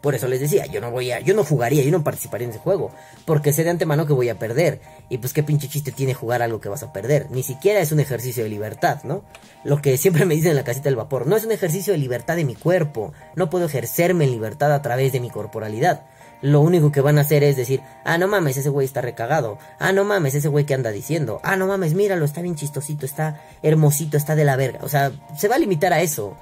[0.05, 2.51] Por eso les decía, yo no voy a, yo no jugaría, yo no participaría en
[2.51, 2.91] ese juego,
[3.25, 4.83] porque sé de antemano que voy a perder.
[5.09, 7.31] Y pues qué pinche chiste tiene jugar algo que vas a perder.
[7.31, 9.25] Ni siquiera es un ejercicio de libertad, ¿no?
[9.65, 11.99] Lo que siempre me dicen en la casita del vapor, no es un ejercicio de
[11.99, 13.15] libertad de mi cuerpo.
[13.35, 16.05] No puedo ejercerme en libertad a través de mi corporalidad.
[16.43, 19.59] Lo único que van a hacer es decir, ah, no mames, ese güey está recagado.
[19.79, 21.41] Ah, no mames, ese güey que anda diciendo.
[21.43, 24.81] Ah, no mames, míralo, está bien chistosito, está hermosito, está de la verga.
[24.83, 26.37] O sea, se va a limitar a eso.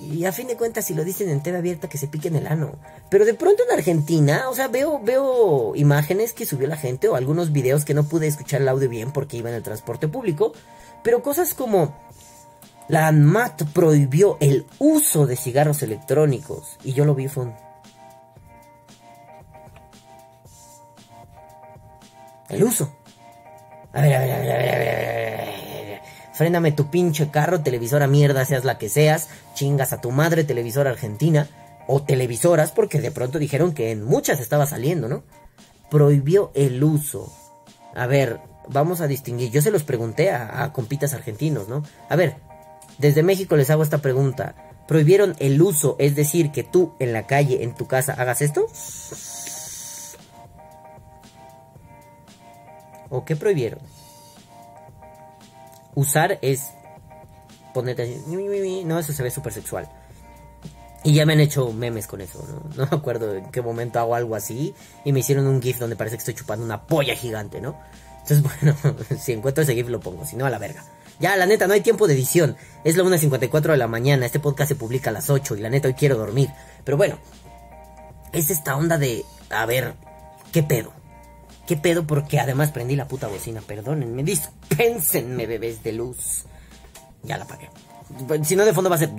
[0.00, 2.46] Y a fin de cuentas, si lo dicen en TV abierta, que se piquen el
[2.46, 2.72] ano.
[3.10, 7.16] Pero de pronto en Argentina, o sea, veo, veo imágenes que subió la gente o
[7.16, 10.52] algunos videos que no pude escuchar el audio bien porque iba en el transporte público.
[11.02, 11.94] Pero cosas como
[12.88, 16.78] la ANMAT prohibió el uso de cigarros electrónicos.
[16.82, 17.67] Y yo lo vi, fue un...
[22.48, 22.92] El uso.
[23.92, 28.44] A ver, a ver, a ver, a ver, a ver, tu pinche carro, televisora mierda,
[28.44, 31.48] seas la que seas, chingas a tu madre, televisora argentina,
[31.86, 35.24] o televisoras, porque de pronto dijeron que en muchas estaba saliendo, ¿no?
[35.90, 37.32] Prohibió el uso.
[37.94, 39.50] A ver, vamos a distinguir.
[39.50, 41.82] Yo se los pregunté a compitas argentinos, ¿no?
[42.08, 42.36] A ver,
[42.98, 44.54] desde México les hago esta pregunta.
[44.86, 48.66] ¿Prohibieron el uso, es decir, que tú en la calle, en tu casa, hagas esto?
[53.10, 53.80] ¿O qué prohibieron?
[55.98, 56.70] usar es
[57.74, 58.20] ponerte
[58.84, 59.88] no, eso se ve súper sexual.
[61.04, 62.62] Y ya me han hecho memes con eso, ¿no?
[62.76, 64.74] No me acuerdo en qué momento hago algo así.
[65.04, 67.78] Y me hicieron un GIF donde parece que estoy chupando una polla gigante, ¿no?
[68.22, 68.76] Entonces, bueno,
[69.18, 70.84] si encuentro ese GIF lo pongo, si no, a la verga.
[71.20, 72.56] Ya, la neta, no hay tiempo de edición.
[72.84, 74.26] Es la 1.54 de la mañana.
[74.26, 76.50] Este podcast se publica a las 8 y la neta, hoy quiero dormir.
[76.84, 77.18] Pero bueno,
[78.32, 79.94] es esta onda de, a ver,
[80.52, 80.92] ¿qué pedo?
[81.68, 82.06] ¿Qué pedo?
[82.06, 83.60] Porque además prendí la puta bocina.
[83.60, 86.46] Perdónenme, dispénsenme, bebés de luz.
[87.22, 87.68] Ya la apagué.
[88.42, 89.10] Si no, de fondo va a ser.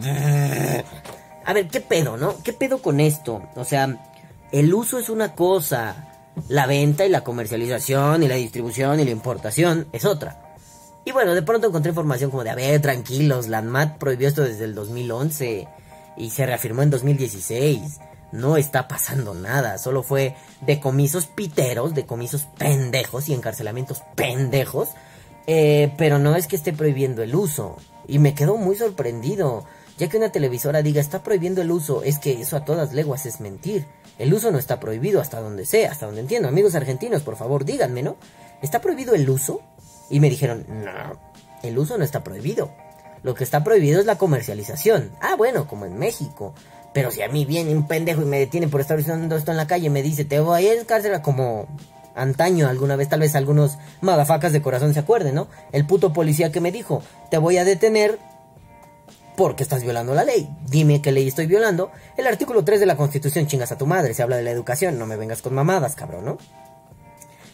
[1.45, 2.41] A ver, ¿qué pedo, no?
[2.41, 3.47] ¿Qué pedo con esto?
[3.55, 4.03] O sea,
[4.51, 6.07] el uso es una cosa.
[6.47, 10.55] La venta y la comercialización y la distribución y la importación es otra.
[11.05, 13.61] Y bueno, de pronto encontré información como de, a ver, tranquilos, la
[13.99, 15.67] prohibió esto desde el 2011
[16.17, 17.99] y se reafirmó en 2016
[18.31, 24.89] no está pasando nada, solo fue decomisos piteros, decomisos pendejos y encarcelamientos pendejos,
[25.47, 27.77] eh, pero no es que esté prohibiendo el uso.
[28.07, 29.65] Y me quedo muy sorprendido,
[29.97, 33.25] ya que una televisora diga está prohibiendo el uso, es que eso a todas leguas
[33.25, 33.85] es mentir.
[34.17, 36.49] El uso no está prohibido hasta donde sea, hasta donde entiendo.
[36.49, 38.17] Amigos argentinos, por favor, díganme, ¿no?
[38.61, 39.61] ¿Está prohibido el uso?
[40.09, 41.19] Y me dijeron, no,
[41.63, 42.71] el uso no está prohibido.
[43.23, 45.11] Lo que está prohibido es la comercialización.
[45.21, 46.53] Ah, bueno, como en México.
[46.93, 49.57] Pero si a mí viene un pendejo y me detiene por estar diciendo esto en
[49.57, 51.67] la calle, me dice, te voy a ir a cárcel como
[52.15, 55.47] antaño alguna vez, tal vez algunos magafacas de corazón se acuerden, ¿no?
[55.71, 58.19] El puto policía que me dijo, te voy a detener
[59.37, 60.49] porque estás violando la ley.
[60.67, 61.91] Dime qué ley estoy violando.
[62.17, 64.99] El artículo 3 de la Constitución, chingas a tu madre, se habla de la educación,
[64.99, 66.37] no me vengas con mamadas, cabrón, ¿no?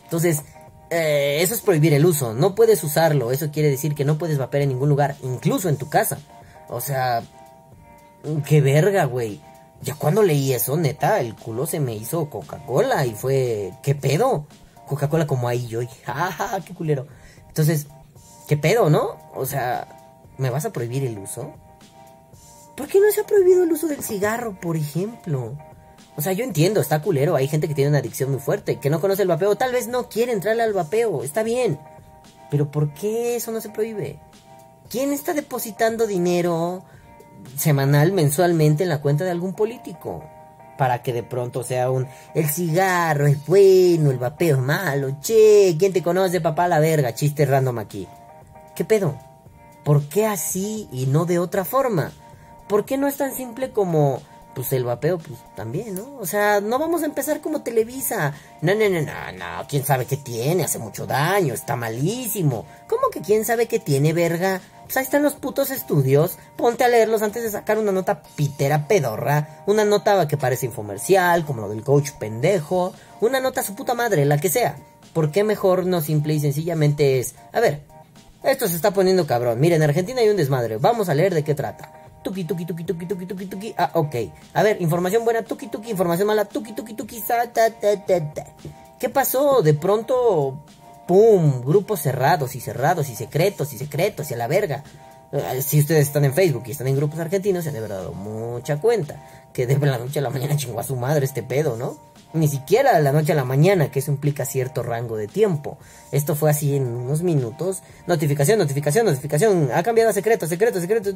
[0.03, 0.41] Entonces,
[0.89, 4.37] eh, eso es prohibir el uso, no puedes usarlo, eso quiere decir que no puedes
[4.37, 6.17] vapear en ningún lugar, incluso en tu casa.
[6.69, 7.21] O sea,
[8.47, 9.41] Qué verga, güey.
[9.81, 14.47] Ya cuando leí eso, neta, el culo se me hizo Coca-Cola y fue, ¿qué pedo?
[14.87, 17.07] Coca-Cola como ahí yo, jaja, qué culero.
[17.47, 17.87] Entonces,
[18.47, 19.17] ¿qué pedo, no?
[19.35, 19.87] O sea,
[20.37, 21.53] ¿me vas a prohibir el uso?
[22.75, 25.57] ¿Por qué no se ha prohibido el uso del cigarro, por ejemplo?
[26.17, 28.89] O sea, yo entiendo, está culero, hay gente que tiene una adicción muy fuerte, que
[28.89, 31.79] no conoce el vapeo, tal vez no quiere entrarle al vapeo, está bien.
[32.49, 34.19] Pero ¿por qué eso no se prohíbe?
[34.89, 36.83] ¿Quién está depositando dinero
[37.57, 40.23] semanal, mensualmente en la cuenta de algún político.
[40.77, 45.75] Para que de pronto sea un, el cigarro es bueno, el vapeo es malo, che,
[45.79, 46.67] ¿quién te conoce, papá?
[46.67, 48.07] La verga, chiste random aquí.
[48.75, 49.17] ¿Qué pedo?
[49.85, 52.11] ¿Por qué así y no de otra forma?
[52.67, 54.21] ¿Por qué no es tan simple como
[54.55, 56.17] pues el vapeo, pues también, ¿no?
[56.17, 58.33] O sea, no vamos a empezar como Televisa.
[58.61, 62.65] No, no, no, no, no, quién sabe qué tiene, hace mucho daño, está malísimo.
[62.87, 64.61] ¿Cómo que quién sabe qué tiene, verga?
[64.85, 66.37] Pues ahí están los putos estudios.
[66.55, 69.63] Ponte a leerlos antes de sacar una nota pitera pedorra.
[69.65, 72.93] Una nota que parece infomercial, como lo del coach pendejo.
[73.19, 74.77] Una nota su puta madre, la que sea.
[75.13, 77.81] ¿Por qué mejor no simple y sencillamente es, a ver,
[78.43, 79.59] esto se está poniendo cabrón.
[79.59, 80.77] Miren, en Argentina hay un desmadre.
[80.77, 82.04] Vamos a leer de qué trata.
[82.25, 83.75] Tuki, tuki, tuki, tuki, tuki, tuki, tuki.
[83.77, 84.15] Ah, ok.
[84.53, 85.91] A ver, información buena, tuki, tuki.
[85.91, 87.21] Información mala, tuki, tuki, tuki.
[87.21, 88.43] Ta, ta, ta, ta.
[88.99, 89.61] ¿Qué pasó?
[89.61, 90.57] De pronto,
[91.07, 91.61] ¡pum!
[91.61, 94.83] Grupos cerrados y cerrados y secretos y secretos y a la verga.
[95.31, 97.97] Eh, Si ustedes están en Facebook y están en grupos argentinos, se han de verdad
[97.97, 99.21] dado mucha cuenta.
[99.53, 101.95] Que de la noche a la mañana chingó a su madre este pedo, ¿no?
[102.33, 105.77] Ni siquiera de la noche a la mañana, que eso implica cierto rango de tiempo.
[106.11, 107.81] Esto fue así en unos minutos.
[108.07, 109.69] Notificación, notificación, notificación.
[109.73, 111.11] Ha cambiado a secreto, secreto, secreto.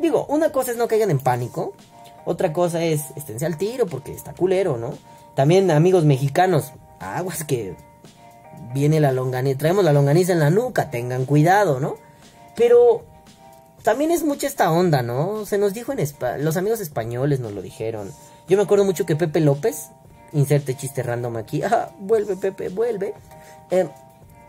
[0.00, 1.74] Digo, una cosa es no caigan en pánico.
[2.24, 4.94] Otra cosa es esténse al tiro porque está culero, ¿no?
[5.36, 7.76] También amigos mexicanos, aguas que
[8.74, 11.96] viene la longaniza, traemos la longaniza en la nuca, tengan cuidado, ¿no?
[12.56, 13.04] Pero
[13.82, 15.46] también es mucha esta onda, ¿no?
[15.46, 18.10] Se nos dijo en los amigos españoles nos lo dijeron.
[18.48, 19.90] Yo me acuerdo mucho que Pepe López,
[20.32, 23.14] inserte chiste random aquí, ah, vuelve Pepe, vuelve.
[23.70, 23.88] Eh,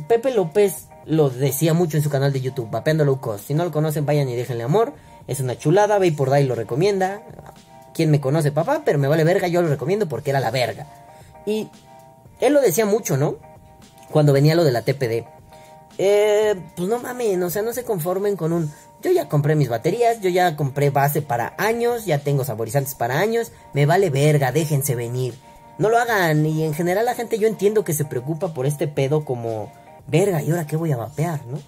[0.08, 3.48] Pepe López lo decía mucho en su canal de YouTube, Vapeando Low Cost.
[3.48, 4.94] Si no lo conocen, vayan y déjenle amor.
[5.28, 7.22] Es una chulada, Ve por Day lo recomienda.
[7.94, 8.84] ¿Quién me conoce, papá?
[8.86, 10.86] Pero me vale verga, yo lo recomiendo porque era la verga.
[11.46, 11.70] Y
[12.40, 13.38] él lo decía mucho, ¿no?
[14.12, 15.26] Cuando venía lo de la TPD.
[15.98, 18.72] Eh, pues no mamen, o sea, no se conformen con un...
[19.04, 23.20] Yo ya compré mis baterías, yo ya compré base para años, ya tengo saborizantes para
[23.20, 25.36] años, me vale verga, déjense venir.
[25.78, 28.88] No lo hagan y en general la gente yo entiendo que se preocupa por este
[28.88, 29.72] pedo como...
[30.08, 31.60] Verga, ¿y ahora qué voy a vapear, no?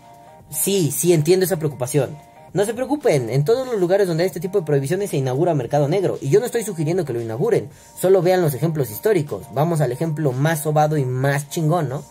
[0.49, 2.17] Sí, sí, entiendo esa preocupación.
[2.51, 5.53] No se preocupen, en todos los lugares donde hay este tipo de prohibiciones se inaugura
[5.53, 6.17] mercado negro.
[6.19, 9.45] Y yo no estoy sugiriendo que lo inauguren, solo vean los ejemplos históricos.
[9.53, 12.03] Vamos al ejemplo más sobado y más chingón, ¿no?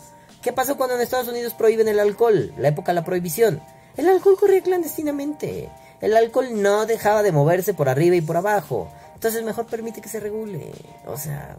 [0.42, 2.52] ¿Qué pasó cuando en Estados Unidos prohíben el alcohol?
[2.56, 3.60] La época de la prohibición.
[3.98, 5.68] El alcohol corría clandestinamente.
[6.00, 8.88] El alcohol no dejaba de moverse por arriba y por abajo.
[9.14, 10.70] Entonces mejor permite que se regule.
[11.06, 11.56] O sea...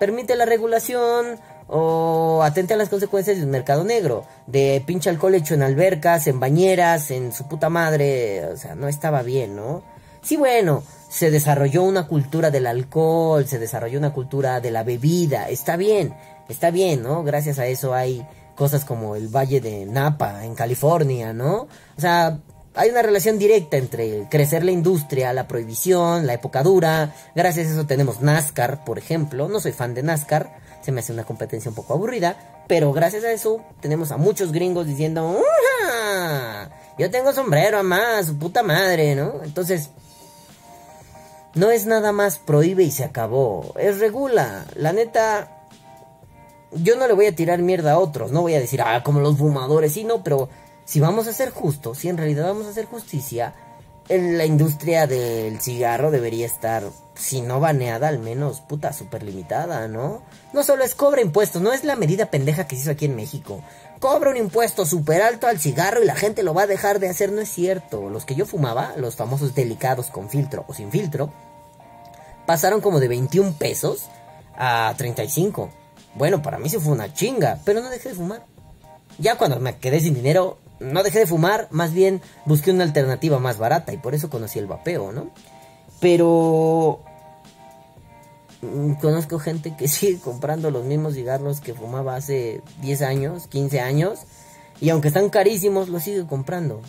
[0.00, 4.24] Permite la regulación o atente a las consecuencias del mercado negro.
[4.46, 8.46] De pinche alcohol hecho en albercas, en bañeras, en su puta madre.
[8.46, 9.82] O sea, no estaba bien, ¿no?
[10.22, 15.50] Sí, bueno, se desarrolló una cultura del alcohol, se desarrolló una cultura de la bebida.
[15.50, 16.14] Está bien,
[16.48, 17.22] está bien, ¿no?
[17.24, 18.26] Gracias a eso hay
[18.62, 21.62] cosas como el Valle de Napa en California, ¿no?
[21.96, 22.38] O sea,
[22.76, 27.12] hay una relación directa entre crecer la industria, la prohibición, la época dura.
[27.34, 29.48] Gracias a eso tenemos NASCAR, por ejemplo.
[29.48, 32.36] No soy fan de NASCAR, se me hace una competencia un poco aburrida.
[32.68, 36.70] Pero gracias a eso tenemos a muchos gringos diciendo, ¡Uja!
[37.00, 39.42] Yo tengo sombrero a más, su puta madre, ¿no?
[39.42, 39.90] Entonces,
[41.56, 43.74] no es nada más prohíbe y se acabó.
[43.76, 44.66] Es regula.
[44.76, 45.61] La neta,
[46.74, 48.32] yo no le voy a tirar mierda a otros.
[48.32, 49.92] No voy a decir, ah, como los fumadores.
[49.92, 50.48] Sí, no, pero
[50.84, 53.54] si vamos a ser justos, si en realidad vamos a hacer justicia,
[54.08, 59.86] en la industria del cigarro debería estar, si no baneada, al menos, puta, súper limitada,
[59.88, 60.22] ¿no?
[60.52, 63.16] No solo es cobra impuestos, no es la medida pendeja que se hizo aquí en
[63.16, 63.62] México.
[64.00, 67.08] Cobra un impuesto súper alto al cigarro y la gente lo va a dejar de
[67.08, 68.10] hacer, no es cierto.
[68.10, 71.32] Los que yo fumaba, los famosos delicados con filtro o sin filtro,
[72.44, 74.08] pasaron como de 21 pesos
[74.56, 75.70] a 35.
[76.14, 78.44] Bueno, para mí se fue una chinga, pero no dejé de fumar.
[79.18, 83.38] Ya cuando me quedé sin dinero, no dejé de fumar, más bien busqué una alternativa
[83.38, 85.30] más barata y por eso conocí el vapeo, ¿no?
[86.00, 87.00] Pero
[88.62, 93.80] mm, conozco gente que sigue comprando los mismos cigarros que fumaba hace 10 años, 15
[93.80, 94.20] años,
[94.80, 96.82] y aunque están carísimos, los sigue comprando.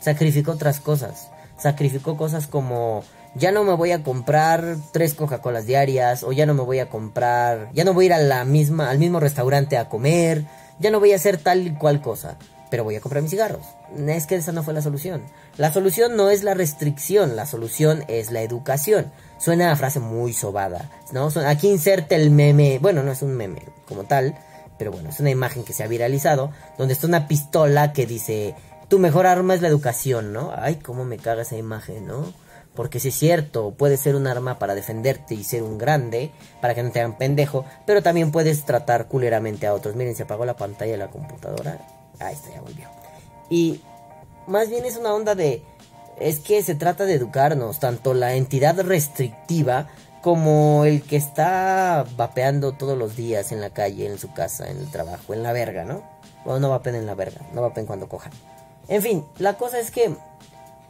[0.00, 1.30] Sacrificó otras cosas.
[1.56, 6.54] Sacrificó cosas como ya no me voy a comprar tres Coca-Colas diarias o ya no
[6.54, 9.76] me voy a comprar, ya no voy a ir a la misma al mismo restaurante
[9.76, 10.44] a comer,
[10.78, 12.36] ya no voy a hacer tal y cual cosa,
[12.70, 13.64] pero voy a comprar mis cigarros.
[14.06, 15.22] Es que esa no fue la solución.
[15.56, 19.12] La solución no es la restricción, la solución es la educación.
[19.38, 21.28] Suena a frase muy sobada, ¿no?
[21.46, 24.36] Aquí inserte el meme, bueno, no es un meme como tal,
[24.78, 28.54] pero bueno, es una imagen que se ha viralizado, donde está una pistola que dice,
[28.88, 30.52] tu mejor arma es la educación, ¿no?
[30.56, 32.32] Ay, cómo me caga esa imagen, ¿no?
[32.74, 36.30] Porque si es cierto, puede ser un arma para defenderte y ser un grande,
[36.60, 39.94] para que no te hagan pendejo, pero también puedes tratar culeramente a otros.
[39.94, 41.78] Miren, se apagó la pantalla de la computadora.
[42.18, 42.88] Ahí está, ya volvió.
[43.50, 43.82] Y
[44.46, 45.62] más bien es una onda de...
[46.18, 49.88] Es que se trata de educarnos, tanto la entidad restrictiva
[50.22, 54.78] como el que está vapeando todos los días en la calle, en su casa, en
[54.78, 56.02] el trabajo, en la verga, ¿no?
[56.44, 58.32] Bueno, no vapen en la verga, no vapen cuando cojan.
[58.88, 60.14] En fin, la cosa es que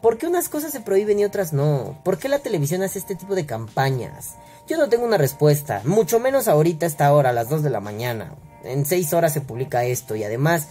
[0.03, 1.97] ¿Por qué unas cosas se prohíben y otras no?
[2.03, 4.35] ¿Por qué la televisión hace este tipo de campañas?
[4.67, 7.71] Yo no tengo una respuesta, mucho menos ahorita a esta hora, a las 2 de
[7.71, 8.35] la mañana.
[8.65, 10.67] En 6 horas se publica esto y además,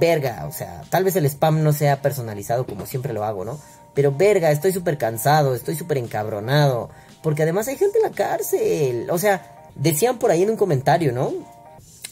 [0.00, 3.58] verga, o sea, tal vez el spam no sea personalizado como siempre lo hago, ¿no?
[3.94, 6.90] Pero verga, estoy súper cansado, estoy súper encabronado.
[7.22, 9.08] Porque además hay gente en la cárcel.
[9.10, 11.32] O sea, decían por ahí en un comentario, ¿no?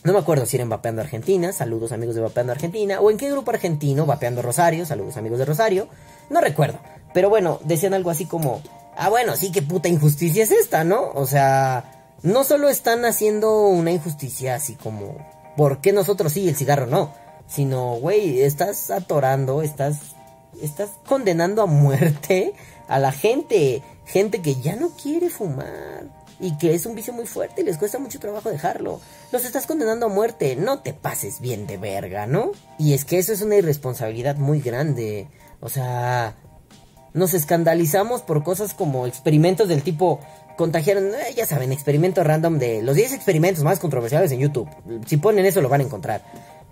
[0.03, 3.19] No me acuerdo si era en Vapeando Argentina, saludos amigos de Vapeando Argentina, o en
[3.19, 5.89] qué grupo argentino, Vapeando Rosario, saludos amigos de Rosario,
[6.31, 6.79] no recuerdo.
[7.13, 8.63] Pero bueno, decían algo así como,
[8.97, 11.11] ah bueno, sí, qué puta injusticia es esta, ¿no?
[11.15, 15.17] O sea, no solo están haciendo una injusticia así como,
[15.57, 17.13] ¿por qué nosotros sí y el cigarro no?
[17.47, 19.99] Sino, güey, estás atorando, estás,
[20.63, 22.55] estás condenando a muerte
[22.89, 26.05] a la gente, gente que ya no quiere fumar
[26.41, 29.01] y que es un vicio muy fuerte y les cuesta mucho trabajo dejarlo.
[29.31, 32.53] Los estás condenando a muerte, no te pases bien de verga, ¿no?
[32.79, 35.29] Y es que eso es una irresponsabilidad muy grande.
[35.61, 36.37] O sea,
[37.13, 40.21] nos escandalizamos por cosas como experimentos del tipo
[40.57, 44.69] contagiaron, eh, ya saben, experimentos random de los 10 experimentos más controversiales en YouTube.
[45.07, 46.23] Si ponen eso lo van a encontrar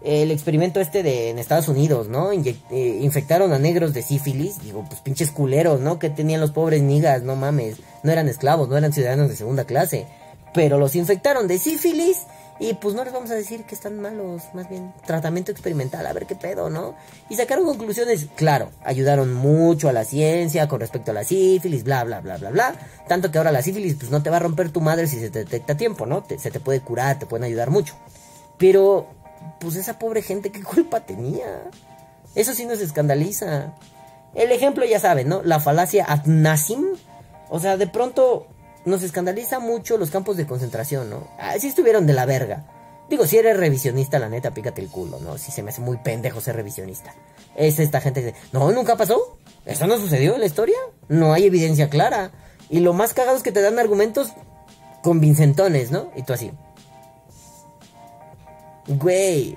[0.02, 2.30] el experimento este de en Estados Unidos, ¿no?
[2.32, 5.98] Eh, infectaron a negros de sífilis, digo, pues pinches culeros, ¿no?
[5.98, 9.64] Que tenían los pobres nigas, no mames, no eran esclavos, no eran ciudadanos de segunda
[9.64, 10.06] clase,
[10.54, 12.26] pero los infectaron de sífilis
[12.60, 16.12] y pues no les vamos a decir que están malos, más bien tratamiento experimental, a
[16.12, 16.96] ver qué pedo, ¿no?
[17.28, 22.02] Y sacaron conclusiones, claro, ayudaron mucho a la ciencia con respecto a la sífilis, bla,
[22.02, 22.74] bla, bla, bla, bla.
[23.06, 25.30] Tanto que ahora la sífilis pues no te va a romper tu madre si se
[25.30, 26.24] te detecta a tiempo, ¿no?
[26.36, 27.94] se te puede curar, te pueden ayudar mucho.
[28.58, 29.06] Pero
[29.60, 31.62] pues esa pobre gente, ¿qué culpa tenía?
[32.34, 33.74] Eso sí nos escandaliza.
[34.34, 35.42] El ejemplo ya saben, ¿no?
[35.42, 36.84] La falacia ad nassim.
[37.48, 38.46] O sea, de pronto
[38.84, 41.28] nos escandaliza mucho los campos de concentración, ¿no?
[41.38, 42.64] Así ah, estuvieron de la verga.
[43.08, 45.38] Digo, si eres revisionista, la neta, pícate el culo, ¿no?
[45.38, 47.14] Si se me hace muy pendejo ser revisionista.
[47.56, 49.38] Es esta gente que dice, no, nunca pasó.
[49.64, 50.76] Eso no sucedió en la historia.
[51.08, 52.32] No hay evidencia clara.
[52.68, 54.32] Y lo más cagado es que te dan argumentos
[55.02, 56.10] convincentones, ¿no?
[56.16, 56.52] Y tú así.
[58.88, 59.56] Güey.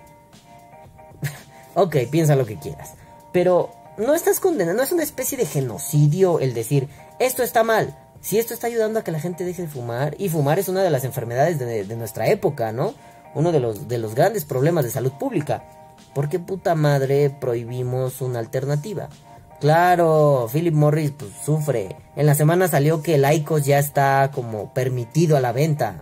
[1.75, 2.93] ok, piensa lo que quieras.
[3.33, 6.87] Pero no estás condenando, no es una especie de genocidio el decir,
[7.19, 7.97] esto está mal.
[8.21, 10.83] Si esto está ayudando a que la gente deje de fumar, y fumar es una
[10.83, 12.93] de las enfermedades de, nuestra época, ¿no?
[13.33, 15.63] Uno de los, de los grandes problemas de salud pública.
[16.13, 19.09] ¿Por qué puta madre prohibimos una alternativa?
[19.59, 21.95] Claro, Philip Morris pues, sufre.
[22.15, 26.01] En la semana salió que el ICOS ya está como permitido a la venta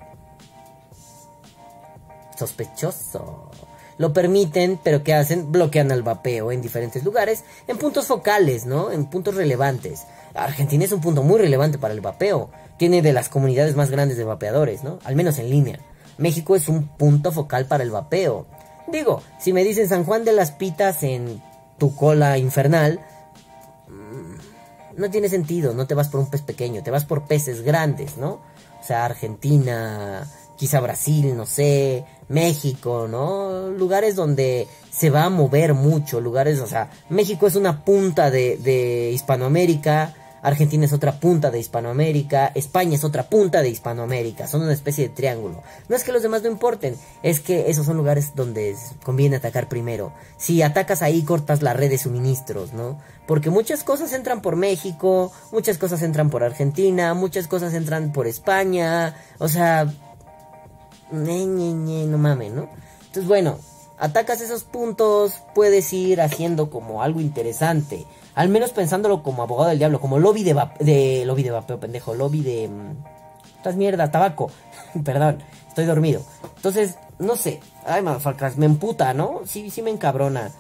[2.38, 3.52] sospechoso.
[3.98, 5.52] Lo permiten, pero ¿qué hacen?
[5.52, 8.92] Bloquean al vapeo en diferentes lugares, en puntos focales, ¿no?
[8.92, 10.06] En puntos relevantes.
[10.34, 12.50] Argentina es un punto muy relevante para el vapeo.
[12.78, 15.00] Tiene de las comunidades más grandes de vapeadores, ¿no?
[15.04, 15.80] Al menos en línea.
[16.18, 18.46] México es un punto focal para el vapeo.
[18.92, 21.42] Digo, si me dicen San Juan de las Pitas en
[21.78, 23.00] tu cola infernal,
[23.88, 27.62] mm, no tiene sentido, no te vas por un pez pequeño, te vas por peces
[27.62, 28.42] grandes, ¿no?
[28.80, 30.28] O sea, Argentina,
[30.58, 33.70] quizá Brasil, no sé, México, ¿no?
[33.70, 38.58] Lugares donde se va a mover mucho, lugares, o sea, México es una punta de,
[38.58, 44.62] de Hispanoamérica, Argentina es otra punta de Hispanoamérica, España es otra punta de Hispanoamérica, son
[44.62, 45.62] una especie de triángulo.
[45.88, 49.68] No es que los demás no importen, es que esos son lugares donde conviene atacar
[49.68, 50.14] primero.
[50.38, 53.00] Si atacas ahí cortas la red de suministros, ¿no?
[53.28, 58.28] Porque muchas cosas entran por México, muchas cosas entran por Argentina, muchas cosas entran por
[58.28, 59.92] España, o sea,
[61.12, 62.70] no mames, ¿no?
[63.02, 63.58] Entonces, bueno,
[63.98, 68.06] atacas esos puntos, puedes ir haciendo como algo interesante.
[68.40, 72.14] Al menos pensándolo como abogado del diablo, como lobby de, de lobby de vapeo, pendejo,
[72.14, 72.70] lobby de...
[72.70, 72.98] Mm,
[73.58, 74.50] estas mierdas, tabaco.
[75.04, 76.22] Perdón, estoy dormido.
[76.56, 77.60] Entonces, no sé.
[77.86, 79.42] Ay, motherfuckers, me emputa, ¿no?
[79.46, 80.52] Sí, sí me encabrona.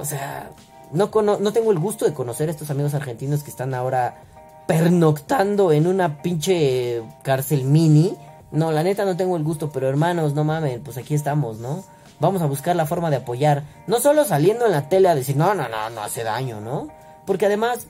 [0.00, 0.50] O sea,
[0.92, 4.22] no, no tengo el gusto de conocer a estos amigos argentinos que están ahora
[4.68, 8.16] pernoctando en una pinche cárcel mini
[8.50, 11.84] no, la neta no tengo el gusto, pero hermanos, no mamen, pues aquí estamos, ¿no?
[12.20, 13.64] Vamos a buscar la forma de apoyar.
[13.86, 16.88] No solo saliendo en la tele a decir, no, no, no, no hace daño, ¿no?
[17.28, 17.88] Porque además,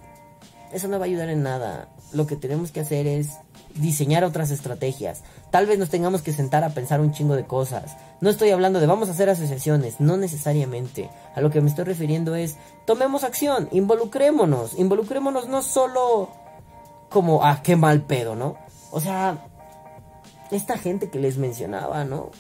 [0.73, 1.87] eso no va a ayudar en nada.
[2.13, 3.37] Lo que tenemos que hacer es
[3.77, 5.23] diseñar otras estrategias.
[5.53, 7.97] Tal vez nos tengamos que sentar a pensar un chingo de cosas.
[8.21, 11.09] No estoy hablando de vamos a hacer asociaciones, no necesariamente.
[11.37, 16.31] A lo que me estoy refiriendo es, tomemos acción, involucrémonos, involucrémonos no solo
[17.09, 18.57] como, ah, qué mal pedo, ¿no?
[18.91, 19.39] O sea,
[20.51, 22.33] esta gente que les mencionaba, ¿no?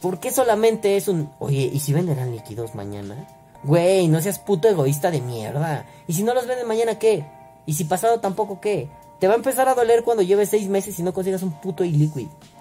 [0.00, 3.26] ¿Por qué solamente es un, oye, ¿y si venderán líquidos mañana?
[3.62, 5.86] Güey, no seas puto egoísta de mierda.
[6.06, 7.26] ¿Y si no los venden mañana qué?
[7.66, 8.88] ¿Y si pasado tampoco qué?
[9.18, 11.84] Te va a empezar a doler cuando lleves seis meses y no consigas un puto
[11.84, 11.92] e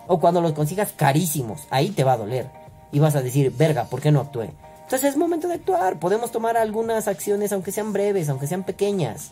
[0.08, 1.68] O cuando los consigas carísimos.
[1.70, 2.50] Ahí te va a doler.
[2.92, 4.52] Y vas a decir, verga, ¿por qué no actué?
[4.82, 6.00] Entonces es momento de actuar.
[6.00, 9.32] Podemos tomar algunas acciones, aunque sean breves, aunque sean pequeñas.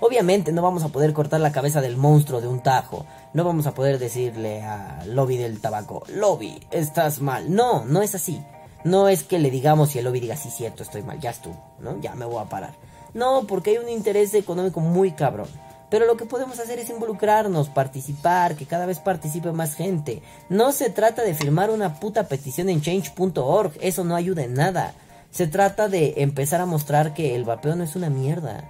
[0.00, 3.06] Obviamente no vamos a poder cortar la cabeza del monstruo de un tajo.
[3.32, 7.52] No vamos a poder decirle a Lobby del tabaco, Lobby, estás mal.
[7.54, 8.40] No, no es así.
[8.84, 11.56] No es que le digamos y el lobby diga, sí, cierto, estoy mal, ya estuvo,
[11.80, 11.98] ¿no?
[12.00, 12.74] Ya me voy a parar.
[13.14, 15.48] No, porque hay un interés económico muy cabrón.
[15.88, 20.22] Pero lo que podemos hacer es involucrarnos, participar, que cada vez participe más gente.
[20.50, 24.92] No se trata de firmar una puta petición en change.org, eso no ayuda en nada.
[25.30, 28.64] Se trata de empezar a mostrar que el vapeo no es una mierda.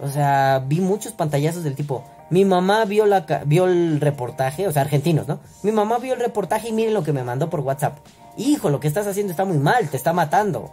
[0.00, 4.72] O sea, vi muchos pantallazos del tipo, mi mamá vio, la, vio el reportaje, o
[4.72, 5.38] sea, argentinos, ¿no?
[5.62, 7.98] Mi mamá vio el reportaje y miren lo que me mandó por WhatsApp
[8.36, 10.70] hijo, lo que estás haciendo está muy mal, te está matando.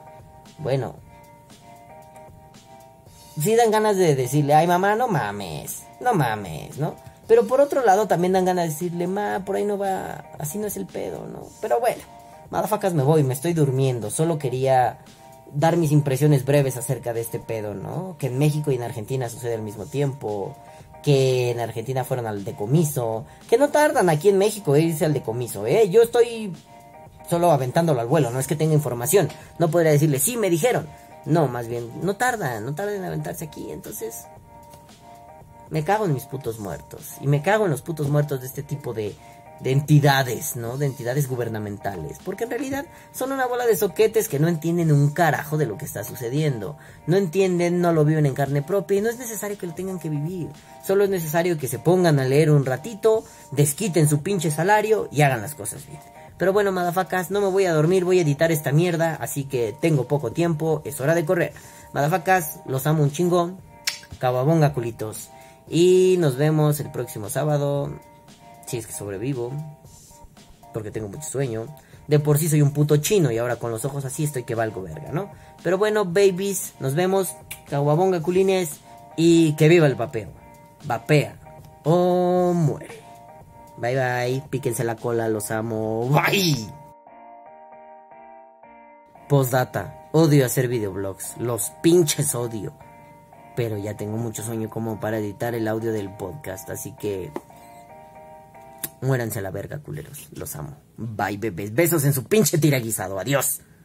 [0.58, 0.96] Bueno,
[3.40, 6.96] sí dan ganas de decirle, ay mamá, no mames, no mames, ¿no?
[7.28, 10.58] Pero por otro lado también dan ganas de decirle, ma, por ahí no va, así
[10.58, 11.48] no es el pedo, ¿no?
[11.62, 12.02] Pero bueno,
[12.50, 15.00] madafacas me voy, me estoy durmiendo, solo quería
[15.54, 18.16] dar mis impresiones breves acerca de este pedo, ¿no?
[18.18, 20.56] Que en México y en Argentina sucede al mismo tiempo,
[21.04, 25.66] que en Argentina fueron al decomiso, que no tardan aquí en México irse al decomiso,
[25.66, 25.90] ¿eh?
[25.90, 26.54] Yo estoy
[27.32, 29.30] solo aventándolo al vuelo, no es que tenga información.
[29.58, 30.86] No podría decirle, sí, me dijeron.
[31.24, 33.72] No, más bien, no tarda, no tarda en aventarse aquí.
[33.72, 34.26] Entonces,
[35.70, 37.14] me cago en mis putos muertos.
[37.22, 39.16] Y me cago en los putos muertos de este tipo de,
[39.62, 40.78] de entidades, ¿no?
[40.78, 42.18] De entidades gubernamentales.
[42.26, 45.78] Porque en realidad son una bola de soquetes que no entienden un carajo de lo
[45.78, 46.76] que está sucediendo.
[47.08, 50.00] No entienden, no lo viven en carne propia y no es necesario que lo tengan
[50.00, 50.50] que vivir.
[50.86, 55.22] Solo es necesario que se pongan a leer un ratito, desquiten su pinche salario y
[55.22, 56.02] hagan las cosas bien.
[56.42, 59.76] Pero bueno, madafacas, no me voy a dormir, voy a editar esta mierda, así que
[59.80, 61.54] tengo poco tiempo, es hora de correr.
[61.94, 63.60] Madafacas, los amo un chingo.
[64.18, 65.30] Cababonga, culitos.
[65.70, 67.94] Y nos vemos el próximo sábado,
[68.66, 69.52] si es que sobrevivo,
[70.74, 71.68] porque tengo mucho sueño.
[72.08, 74.56] De por sí soy un puto chino y ahora con los ojos así estoy que
[74.56, 75.32] valgo verga, ¿no?
[75.62, 77.36] Pero bueno, babies, nos vemos.
[77.70, 78.80] Cababonga, culines.
[79.16, 80.30] Y que viva el vapeo.
[80.86, 81.36] Vapea
[81.84, 83.01] o muere.
[83.82, 86.08] Bye bye, píquense la cola, los amo.
[86.08, 86.70] Bye.
[89.28, 92.78] Postdata, odio hacer videoblogs, los pinches odio.
[93.56, 97.32] Pero ya tengo mucho sueño como para editar el audio del podcast, así que
[99.02, 100.30] muéranse a la verga, culeros.
[100.34, 100.78] Los amo.
[100.98, 101.74] Bye, bebés.
[101.74, 103.20] Besos en su pinche tiraguisado.
[103.20, 103.62] Adiós.